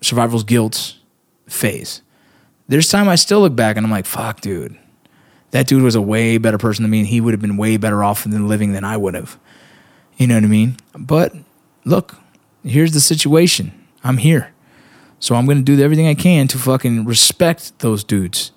survival's 0.00 0.44
guilt 0.44 0.96
phase. 1.48 2.02
There's 2.68 2.88
time 2.88 3.08
I 3.08 3.16
still 3.16 3.40
look 3.40 3.54
back 3.54 3.76
and 3.76 3.84
I'm 3.84 3.90
like, 3.90 4.06
fuck, 4.06 4.40
dude, 4.40 4.78
that 5.50 5.66
dude 5.66 5.82
was 5.82 5.94
a 5.94 6.00
way 6.00 6.38
better 6.38 6.58
person 6.58 6.82
than 6.82 6.90
me, 6.90 7.00
and 7.00 7.08
he 7.08 7.20
would 7.20 7.34
have 7.34 7.40
been 7.40 7.56
way 7.56 7.76
better 7.76 8.02
off 8.02 8.24
than 8.24 8.48
living 8.48 8.72
than 8.72 8.84
I 8.84 8.96
would 8.96 9.14
have. 9.14 9.38
You 10.16 10.26
know 10.26 10.34
what 10.34 10.44
I 10.44 10.48
mean? 10.48 10.76
But 10.98 11.34
look, 11.84 12.16
here's 12.64 12.92
the 12.92 13.00
situation. 13.00 13.72
I'm 14.04 14.18
here. 14.18 14.52
So 15.18 15.34
I'm 15.34 15.46
going 15.46 15.64
to 15.64 15.64
do 15.64 15.82
everything 15.82 16.06
I 16.06 16.14
can 16.14 16.46
to 16.48 16.58
fucking 16.58 17.06
respect 17.06 17.78
those 17.78 18.04
dudes 18.04 18.52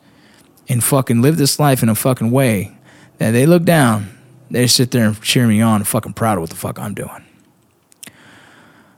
and 0.68 0.84
fucking 0.84 1.22
live 1.22 1.38
this 1.38 1.60
life 1.60 1.82
in 1.82 1.88
a 1.88 1.96
fucking 1.96 2.30
way 2.30 2.78
that 3.20 3.32
they 3.32 3.46
look 3.46 3.64
down, 3.64 4.10
they 4.52 4.68
sit 4.68 4.92
there 4.92 5.08
and 5.08 5.22
cheer 5.22 5.48
me 5.48 5.62
on, 5.62 5.78
and 5.78 5.88
fucking 5.88 6.14
proud 6.14 6.38
of 6.38 6.42
what 6.42 6.50
the 6.50 6.58
fuck 6.58 6.78
I'm 6.78 6.94
doing. 6.94 7.26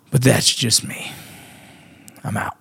But 0.10 0.24
that's 0.24 0.54
just 0.54 0.84
me. 0.84 1.12
I'm 2.24 2.36
out. 2.36 2.58